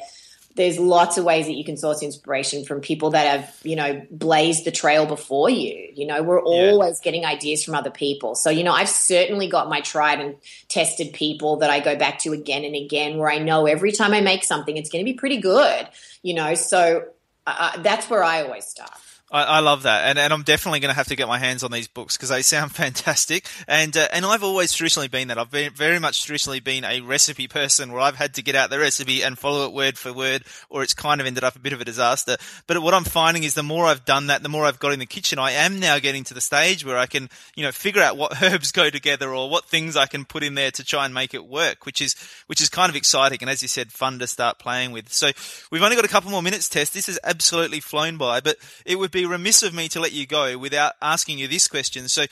there's 0.55 0.79
lots 0.79 1.17
of 1.17 1.23
ways 1.23 1.45
that 1.45 1.53
you 1.53 1.63
can 1.63 1.77
source 1.77 2.03
inspiration 2.03 2.65
from 2.65 2.81
people 2.81 3.11
that 3.11 3.27
have, 3.27 3.57
you 3.63 3.75
know, 3.75 4.05
blazed 4.11 4.65
the 4.65 4.71
trail 4.71 5.05
before 5.05 5.49
you. 5.49 5.89
You 5.93 6.07
know, 6.07 6.23
we're 6.23 6.41
always 6.41 6.99
yeah. 6.99 7.03
getting 7.03 7.25
ideas 7.25 7.63
from 7.63 7.75
other 7.75 7.91
people. 7.91 8.35
So, 8.35 8.49
you 8.49 8.63
know, 8.63 8.73
I've 8.73 8.89
certainly 8.89 9.47
got 9.47 9.69
my 9.69 9.81
tried 9.81 10.19
and 10.19 10.35
tested 10.67 11.13
people 11.13 11.57
that 11.57 11.69
I 11.69 11.79
go 11.79 11.95
back 11.95 12.19
to 12.19 12.33
again 12.33 12.63
and 12.65 12.75
again 12.75 13.17
where 13.17 13.29
I 13.29 13.39
know 13.39 13.65
every 13.65 13.91
time 13.91 14.13
I 14.13 14.21
make 14.21 14.43
something, 14.43 14.75
it's 14.75 14.89
going 14.89 15.03
to 15.03 15.11
be 15.11 15.17
pretty 15.17 15.37
good, 15.37 15.87
you 16.21 16.33
know. 16.33 16.55
So 16.55 17.05
uh 17.47 17.81
that's 17.81 18.09
where 18.09 18.23
I 18.23 18.43
always 18.43 18.65
start. 18.65 18.91
I, 19.31 19.43
I, 19.43 19.59
love 19.59 19.83
that, 19.83 20.09
and, 20.09 20.19
and 20.19 20.33
I'm 20.33 20.43
definitely 20.43 20.81
going 20.81 20.89
to 20.89 20.95
have 20.95 21.07
to 21.07 21.15
get 21.15 21.27
my 21.27 21.37
hands 21.37 21.63
on 21.63 21.71
these 21.71 21.87
books 21.87 22.17
because 22.17 22.29
they 22.29 22.41
sound 22.41 22.71
fantastic. 22.75 23.47
And 23.67 23.95
uh, 23.95 24.07
and 24.11 24.25
I've 24.25 24.43
always 24.43 24.73
traditionally 24.73 25.07
been 25.07 25.29
that. 25.29 25.37
I've 25.37 25.51
been 25.51 25.73
very 25.73 25.99
much 25.99 26.25
traditionally 26.25 26.59
been 26.59 26.83
a 26.83 27.01
recipe 27.01 27.47
person 27.47 27.91
where 27.91 28.01
I've 28.01 28.15
had 28.15 28.33
to 28.35 28.43
get 28.43 28.55
out 28.55 28.69
the 28.69 28.79
recipe 28.79 29.23
and 29.23 29.37
follow 29.37 29.65
it 29.65 29.73
word 29.73 29.97
for 29.97 30.11
word, 30.11 30.43
or 30.69 30.83
it's 30.83 30.93
kind 30.93 31.21
of 31.21 31.27
ended 31.27 31.43
up 31.43 31.55
a 31.55 31.59
bit 31.59 31.71
of 31.71 31.79
a 31.79 31.85
disaster. 31.85 32.35
But 32.67 32.81
what 32.81 32.93
I'm 32.93 33.05
finding 33.05 33.43
is 33.43 33.53
the 33.53 33.63
more 33.63 33.85
I've 33.85 34.05
done 34.05 34.27
that, 34.27 34.43
the 34.43 34.49
more 34.49 34.65
I've 34.65 34.79
got 34.79 34.93
in 34.93 34.99
the 34.99 35.05
kitchen. 35.05 35.39
I 35.39 35.51
am 35.51 35.79
now 35.79 35.97
getting 35.99 36.23
to 36.25 36.33
the 36.33 36.41
stage 36.41 36.85
where 36.85 36.97
I 36.97 37.05
can 37.05 37.29
you 37.55 37.63
know 37.63 37.71
figure 37.71 38.01
out 38.01 38.17
what 38.17 38.41
herbs 38.43 38.71
go 38.71 38.89
together 38.89 39.33
or 39.33 39.49
what 39.49 39.65
things 39.65 39.95
I 39.95 40.07
can 40.07 40.25
put 40.25 40.43
in 40.43 40.55
there 40.55 40.71
to 40.71 40.83
try 40.83 41.05
and 41.05 41.13
make 41.13 41.33
it 41.33 41.45
work, 41.45 41.85
which 41.85 42.01
is 42.01 42.15
which 42.47 42.61
is 42.61 42.67
kind 42.67 42.89
of 42.89 42.95
exciting 42.95 43.39
and 43.41 43.49
as 43.49 43.61
you 43.61 43.69
said, 43.69 43.91
fun 43.91 44.19
to 44.19 44.27
start 44.27 44.59
playing 44.59 44.91
with. 44.91 45.11
So 45.11 45.31
we've 45.71 45.81
only 45.81 45.95
got 45.95 46.05
a 46.05 46.09
couple 46.09 46.31
more 46.31 46.41
minutes, 46.41 46.67
Tess. 46.67 46.89
This 46.89 47.07
has 47.07 47.19
absolutely 47.23 47.79
flown 47.79 48.17
by, 48.17 48.41
but 48.41 48.57
it 48.85 48.99
would 48.99 49.11
be 49.11 49.20
be 49.21 49.25
remiss 49.27 49.63
of 49.63 49.73
me 49.73 49.87
to 49.89 49.99
let 49.99 50.11
you 50.11 50.25
go 50.25 50.57
without 50.57 50.93
asking 51.01 51.39
you 51.39 51.47
this 51.47 51.67
question. 51.67 52.07
So, 52.07 52.25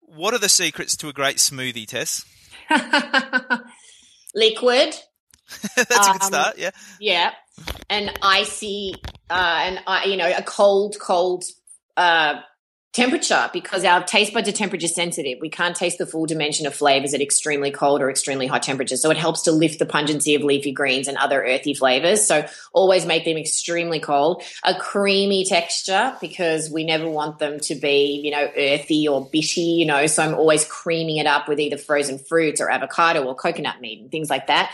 what 0.00 0.34
are 0.34 0.38
the 0.38 0.48
secrets 0.48 0.96
to 0.96 1.08
a 1.08 1.12
great 1.12 1.36
smoothie, 1.36 1.86
Tess? 1.86 2.24
Liquid. 4.34 4.96
That's 5.76 6.08
a 6.08 6.12
good 6.12 6.22
um, 6.22 6.28
start. 6.28 6.58
Yeah. 6.58 6.70
Yeah, 6.98 7.32
and 7.90 8.10
icy, 8.22 8.94
uh, 9.28 9.60
and 9.64 9.80
uh, 9.86 10.00
you 10.06 10.16
know, 10.16 10.30
a 10.30 10.42
cold, 10.42 10.96
cold 11.00 11.44
uh, 11.96 12.40
temperature 12.92 13.48
because 13.54 13.84
our 13.84 14.04
taste 14.04 14.34
buds 14.34 14.48
are 14.48 14.52
temperature 14.52 14.88
sensitive. 14.88 15.38
We 15.40 15.48
can't 15.48 15.74
taste 15.74 15.98
the 15.98 16.06
full 16.06 16.26
dimension 16.26 16.66
of 16.66 16.74
flavors 16.74 17.14
at 17.14 17.22
extremely 17.22 17.70
cold 17.70 18.02
or 18.02 18.10
extremely 18.10 18.46
hot 18.46 18.62
temperatures. 18.62 19.00
So 19.00 19.10
it 19.10 19.16
helps 19.16 19.42
to 19.42 19.52
lift 19.52 19.78
the 19.78 19.86
pungency 19.86 20.34
of 20.34 20.42
leafy 20.42 20.72
greens 20.72 21.08
and 21.08 21.16
other 21.16 21.42
earthy 21.42 21.72
flavors. 21.72 22.26
So 22.26 22.46
always 22.72 23.06
make 23.06 23.24
them 23.24 23.38
extremely 23.38 23.98
cold. 23.98 24.42
A 24.62 24.74
creamy 24.74 25.46
texture 25.46 26.14
because 26.20 26.70
we 26.70 26.84
never 26.84 27.08
want 27.08 27.38
them 27.38 27.60
to 27.60 27.74
be, 27.74 28.20
you 28.22 28.30
know, 28.30 28.50
earthy 28.56 29.08
or 29.08 29.26
bitty, 29.26 29.60
you 29.62 29.86
know. 29.86 30.06
So 30.06 30.22
I'm 30.22 30.34
always 30.34 30.66
creaming 30.66 31.16
it 31.16 31.26
up 31.26 31.48
with 31.48 31.60
either 31.60 31.78
frozen 31.78 32.18
fruits 32.18 32.60
or 32.60 32.70
avocado 32.70 33.24
or 33.24 33.34
coconut 33.34 33.80
meat 33.80 34.00
and 34.00 34.10
things 34.10 34.28
like 34.28 34.48
that. 34.48 34.70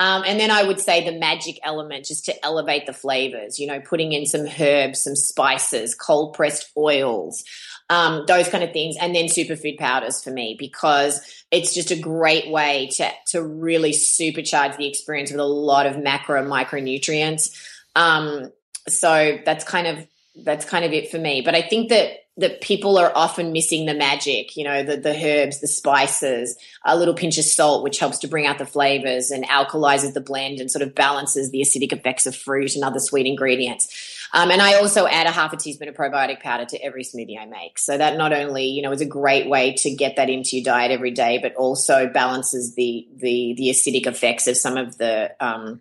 Um, 0.00 0.22
and 0.24 0.38
then 0.38 0.50
I 0.50 0.62
would 0.62 0.80
say 0.80 1.04
the 1.04 1.18
magic 1.18 1.58
element 1.64 2.04
just 2.04 2.26
to 2.26 2.44
elevate 2.44 2.86
the 2.86 2.92
flavors, 2.92 3.58
you 3.58 3.66
know, 3.66 3.80
putting 3.80 4.12
in 4.12 4.26
some 4.26 4.46
herbs, 4.60 5.02
some 5.02 5.16
spices, 5.16 5.94
cold 5.94 6.34
pressed 6.34 6.70
oils, 6.76 7.42
um, 7.90 8.24
those 8.26 8.48
kind 8.48 8.62
of 8.62 8.72
things. 8.72 8.96
And 9.00 9.14
then 9.14 9.24
superfood 9.24 9.76
powders 9.78 10.22
for 10.22 10.30
me 10.30 10.56
because 10.58 11.20
it's 11.50 11.74
just 11.74 11.90
a 11.90 11.98
great 11.98 12.48
way 12.48 12.90
to, 12.96 13.10
to 13.28 13.42
really 13.42 13.92
supercharge 13.92 14.76
the 14.76 14.86
experience 14.86 15.32
with 15.32 15.40
a 15.40 15.44
lot 15.44 15.86
of 15.86 15.98
macro 15.98 16.40
and 16.40 16.50
micronutrients. 16.50 17.50
Um, 17.96 18.52
so 18.86 19.38
that's 19.44 19.64
kind 19.64 19.88
of, 19.88 20.06
that's 20.44 20.64
kind 20.64 20.84
of 20.84 20.92
it 20.92 21.10
for 21.10 21.18
me. 21.18 21.42
But 21.42 21.56
I 21.56 21.62
think 21.62 21.88
that 21.88 22.12
that 22.38 22.60
people 22.60 22.96
are 22.96 23.12
often 23.16 23.52
missing 23.52 23.84
the 23.84 23.94
magic, 23.94 24.56
you 24.56 24.62
know, 24.62 24.84
the, 24.84 24.96
the 24.96 25.10
herbs, 25.10 25.60
the 25.60 25.66
spices, 25.66 26.56
a 26.84 26.96
little 26.96 27.14
pinch 27.14 27.36
of 27.36 27.44
salt, 27.44 27.82
which 27.82 27.98
helps 27.98 28.18
to 28.18 28.28
bring 28.28 28.46
out 28.46 28.58
the 28.58 28.66
flavors 28.66 29.32
and 29.32 29.44
alkalizes 29.44 30.14
the 30.14 30.20
blend 30.20 30.60
and 30.60 30.70
sort 30.70 30.82
of 30.82 30.94
balances 30.94 31.50
the 31.50 31.60
acidic 31.60 31.92
effects 31.92 32.26
of 32.26 32.36
fruit 32.36 32.76
and 32.76 32.84
other 32.84 33.00
sweet 33.00 33.26
ingredients. 33.26 34.16
Um, 34.32 34.50
and 34.52 34.62
I 34.62 34.74
also 34.74 35.06
add 35.06 35.26
a 35.26 35.32
half 35.32 35.52
a 35.52 35.56
teaspoon 35.56 35.88
of 35.88 35.96
probiotic 35.96 36.40
powder 36.40 36.64
to 36.66 36.82
every 36.82 37.02
smoothie 37.02 37.40
I 37.40 37.46
make. 37.46 37.78
So 37.78 37.98
that 37.98 38.16
not 38.16 38.32
only, 38.32 38.66
you 38.66 38.82
know, 38.82 38.92
is 38.92 39.00
a 39.00 39.06
great 39.06 39.48
way 39.48 39.74
to 39.78 39.90
get 39.94 40.16
that 40.16 40.30
into 40.30 40.56
your 40.56 40.64
diet 40.64 40.92
every 40.92 41.10
day, 41.10 41.38
but 41.42 41.56
also 41.56 42.08
balances 42.08 42.74
the, 42.76 43.08
the, 43.16 43.54
the 43.56 43.70
acidic 43.70 44.06
effects 44.06 44.46
of 44.46 44.56
some 44.56 44.76
of 44.76 44.96
the, 44.98 45.34
um, 45.40 45.80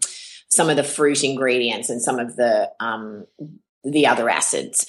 some 0.49 0.69
of 0.69 0.75
the 0.75 0.83
fruit 0.83 1.23
ingredients 1.23 1.89
and 1.89 2.01
some 2.01 2.17
of 2.19 2.35
the, 2.35 2.71
um, 2.79 3.27
the 3.83 4.07
other 4.07 4.27
acids. 4.27 4.87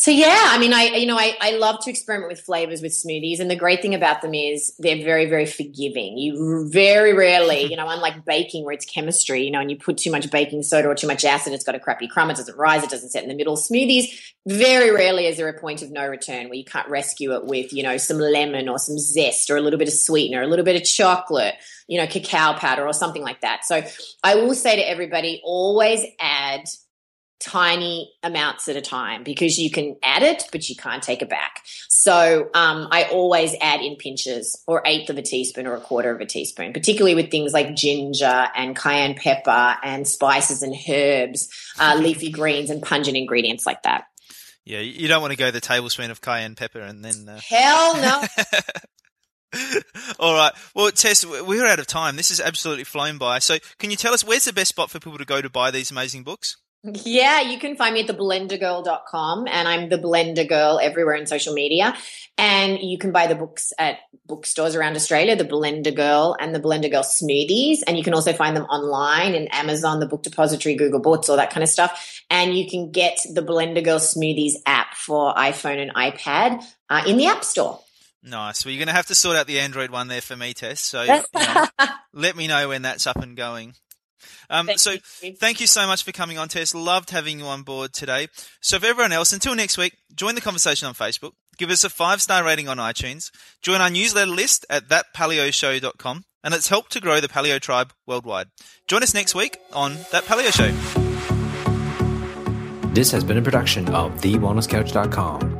So 0.00 0.10
yeah, 0.10 0.46
I 0.46 0.56
mean, 0.56 0.72
I 0.72 0.84
you 0.94 1.04
know, 1.04 1.18
I, 1.18 1.36
I 1.42 1.50
love 1.50 1.78
to 1.80 1.90
experiment 1.90 2.30
with 2.30 2.40
flavors 2.40 2.80
with 2.80 2.92
smoothies, 2.92 3.38
and 3.38 3.50
the 3.50 3.54
great 3.54 3.82
thing 3.82 3.94
about 3.94 4.22
them 4.22 4.32
is 4.32 4.72
they're 4.78 5.04
very 5.04 5.26
very 5.26 5.44
forgiving. 5.44 6.16
You 6.16 6.70
very 6.72 7.12
rarely, 7.12 7.66
you 7.66 7.76
know, 7.76 7.86
unlike 7.86 8.24
baking 8.24 8.64
where 8.64 8.72
it's 8.72 8.86
chemistry, 8.86 9.42
you 9.42 9.50
know, 9.50 9.60
and 9.60 9.70
you 9.70 9.76
put 9.76 9.98
too 9.98 10.10
much 10.10 10.30
baking 10.30 10.62
soda 10.62 10.88
or 10.88 10.94
too 10.94 11.06
much 11.06 11.26
acid, 11.26 11.52
it's 11.52 11.64
got 11.64 11.74
a 11.74 11.78
crappy 11.78 12.08
crumb, 12.08 12.30
it 12.30 12.38
doesn't 12.38 12.56
rise, 12.56 12.82
it 12.82 12.88
doesn't 12.88 13.10
set 13.10 13.24
in 13.24 13.28
the 13.28 13.34
middle. 13.34 13.58
Smoothies, 13.58 14.06
very 14.48 14.90
rarely 14.90 15.26
is 15.26 15.36
there 15.36 15.48
a 15.48 15.60
point 15.60 15.82
of 15.82 15.90
no 15.90 16.08
return 16.08 16.46
where 16.46 16.54
you 16.54 16.64
can't 16.64 16.88
rescue 16.88 17.34
it 17.34 17.44
with 17.44 17.70
you 17.74 17.82
know 17.82 17.98
some 17.98 18.16
lemon 18.16 18.70
or 18.70 18.78
some 18.78 18.98
zest 18.98 19.50
or 19.50 19.58
a 19.58 19.60
little 19.60 19.78
bit 19.78 19.88
of 19.88 19.92
sweetener, 19.92 20.40
a 20.40 20.46
little 20.46 20.64
bit 20.64 20.76
of 20.76 20.84
chocolate, 20.84 21.56
you 21.88 22.00
know, 22.00 22.06
cacao 22.06 22.54
powder 22.54 22.86
or 22.86 22.94
something 22.94 23.22
like 23.22 23.42
that. 23.42 23.66
So 23.66 23.84
I 24.24 24.36
will 24.36 24.54
say 24.54 24.76
to 24.76 24.90
everybody, 24.90 25.42
always 25.44 26.02
add 26.18 26.64
tiny 27.40 28.12
amounts 28.22 28.68
at 28.68 28.76
a 28.76 28.80
time 28.80 29.24
because 29.24 29.58
you 29.58 29.70
can 29.70 29.96
add 30.02 30.22
it, 30.22 30.44
but 30.52 30.68
you 30.68 30.76
can't 30.76 31.02
take 31.02 31.22
it 31.22 31.28
back. 31.28 31.62
So 31.88 32.50
um, 32.54 32.88
I 32.90 33.04
always 33.04 33.54
add 33.60 33.80
in 33.80 33.96
pinches 33.96 34.62
or 34.66 34.82
eighth 34.84 35.10
of 35.10 35.18
a 35.18 35.22
teaspoon 35.22 35.66
or 35.66 35.74
a 35.74 35.80
quarter 35.80 36.10
of 36.10 36.20
a 36.20 36.26
teaspoon, 36.26 36.72
particularly 36.72 37.14
with 37.14 37.30
things 37.30 37.52
like 37.52 37.74
ginger 37.74 38.48
and 38.54 38.76
cayenne 38.76 39.14
pepper 39.14 39.76
and 39.82 40.06
spices 40.06 40.62
and 40.62 40.76
herbs, 40.88 41.48
uh, 41.78 41.96
leafy 41.98 42.30
greens 42.30 42.70
and 42.70 42.82
pungent 42.82 43.16
ingredients 43.16 43.66
like 43.66 43.82
that. 43.82 44.04
Yeah, 44.64 44.80
you 44.80 45.08
don't 45.08 45.22
want 45.22 45.32
to 45.32 45.38
go 45.38 45.50
the 45.50 45.60
tablespoon 45.60 46.10
of 46.10 46.20
cayenne 46.20 46.54
pepper 46.54 46.80
and 46.80 47.04
then. 47.04 47.28
Uh... 47.28 47.40
Hell 47.42 47.96
no. 47.96 48.22
All 50.20 50.34
right. 50.34 50.52
Well, 50.74 50.90
Tess, 50.92 51.24
we're 51.24 51.66
out 51.66 51.80
of 51.80 51.86
time. 51.86 52.16
This 52.16 52.30
is 52.30 52.40
absolutely 52.40 52.84
flown 52.84 53.18
by. 53.18 53.40
So, 53.40 53.56
can 53.78 53.90
you 53.90 53.96
tell 53.96 54.14
us 54.14 54.22
where's 54.22 54.44
the 54.44 54.52
best 54.52 54.68
spot 54.68 54.90
for 54.90 55.00
people 55.00 55.18
to 55.18 55.24
go 55.24 55.42
to 55.42 55.50
buy 55.50 55.70
these 55.70 55.90
amazing 55.90 56.22
books? 56.22 56.56
Yeah, 56.82 57.42
you 57.42 57.58
can 57.58 57.76
find 57.76 57.92
me 57.92 58.00
at 58.00 58.06
theblendergirl.com 58.06 59.46
and 59.48 59.68
I'm 59.68 59.90
the 59.90 59.98
Blender 59.98 60.48
Girl 60.48 60.80
everywhere 60.82 61.14
in 61.14 61.26
social 61.26 61.52
media. 61.52 61.94
And 62.38 62.78
you 62.80 62.96
can 62.96 63.12
buy 63.12 63.26
the 63.26 63.34
books 63.34 63.74
at 63.78 63.98
bookstores 64.26 64.74
around 64.74 64.96
Australia, 64.96 65.36
the 65.36 65.44
Blender 65.44 65.94
Girl 65.94 66.34
and 66.40 66.54
the 66.54 66.60
Blender 66.60 66.90
Girl 66.90 67.02
smoothies. 67.02 67.80
And 67.86 67.98
you 67.98 68.04
can 68.04 68.14
also 68.14 68.32
find 68.32 68.56
them 68.56 68.64
online 68.64 69.34
in 69.34 69.48
Amazon, 69.48 70.00
the 70.00 70.06
Book 70.06 70.22
Depository, 70.22 70.74
Google 70.74 71.00
Books, 71.00 71.28
all 71.28 71.36
that 71.36 71.50
kind 71.50 71.62
of 71.62 71.68
stuff. 71.68 72.22
And 72.30 72.56
you 72.56 72.66
can 72.66 72.90
get 72.92 73.18
the 73.30 73.42
Blender 73.42 73.84
Girl 73.84 73.98
smoothies 73.98 74.54
app 74.64 74.94
for 74.94 75.34
iPhone 75.34 75.82
and 75.82 75.94
iPad 75.94 76.64
uh, 76.88 77.02
in 77.06 77.18
the 77.18 77.26
App 77.26 77.44
Store. 77.44 77.80
Nice. 78.22 78.64
Well, 78.64 78.72
you're 78.72 78.78
going 78.78 78.88
to 78.88 78.94
have 78.94 79.06
to 79.06 79.14
sort 79.14 79.36
out 79.36 79.46
the 79.46 79.60
Android 79.60 79.90
one 79.90 80.08
there 80.08 80.20
for 80.22 80.36
me, 80.36 80.54
Tess. 80.54 80.80
So 80.80 81.02
you 81.02 81.22
know, 81.34 81.66
let 82.14 82.36
me 82.36 82.46
know 82.46 82.68
when 82.68 82.82
that's 82.82 83.06
up 83.06 83.16
and 83.16 83.36
going. 83.36 83.74
Um, 84.48 84.66
thank 84.66 84.78
so 84.78 84.92
you. 85.22 85.32
thank 85.34 85.60
you 85.60 85.66
so 85.66 85.86
much 85.86 86.04
for 86.04 86.12
coming 86.12 86.38
on, 86.38 86.48
Tess. 86.48 86.74
Loved 86.74 87.10
having 87.10 87.40
you 87.40 87.46
on 87.46 87.62
board 87.62 87.92
today. 87.92 88.28
So 88.60 88.78
for 88.78 88.86
everyone 88.86 89.12
else, 89.12 89.32
until 89.32 89.54
next 89.54 89.78
week, 89.78 89.96
join 90.14 90.34
the 90.34 90.40
conversation 90.40 90.88
on 90.88 90.94
Facebook. 90.94 91.32
Give 91.58 91.70
us 91.70 91.84
a 91.84 91.90
five 91.90 92.22
star 92.22 92.44
rating 92.44 92.68
on 92.68 92.78
iTunes. 92.78 93.30
Join 93.62 93.80
our 93.80 93.90
newsletter 93.90 94.30
list 94.30 94.64
at 94.70 94.88
thatpaleoshow.com 94.88 96.24
and 96.42 96.54
it's 96.54 96.68
helped 96.68 96.92
to 96.92 97.00
grow 97.00 97.20
the 97.20 97.28
paleo 97.28 97.60
tribe 97.60 97.92
worldwide. 98.06 98.48
Join 98.86 99.02
us 99.02 99.14
next 99.14 99.34
week 99.34 99.58
on 99.72 99.96
That 100.10 100.24
Paleo 100.24 100.52
Show. 100.52 100.70
This 102.94 103.12
has 103.12 103.22
been 103.22 103.38
a 103.38 103.42
production 103.42 103.88
of 103.94 104.12
TheWellnessCouch.com. 104.20 105.59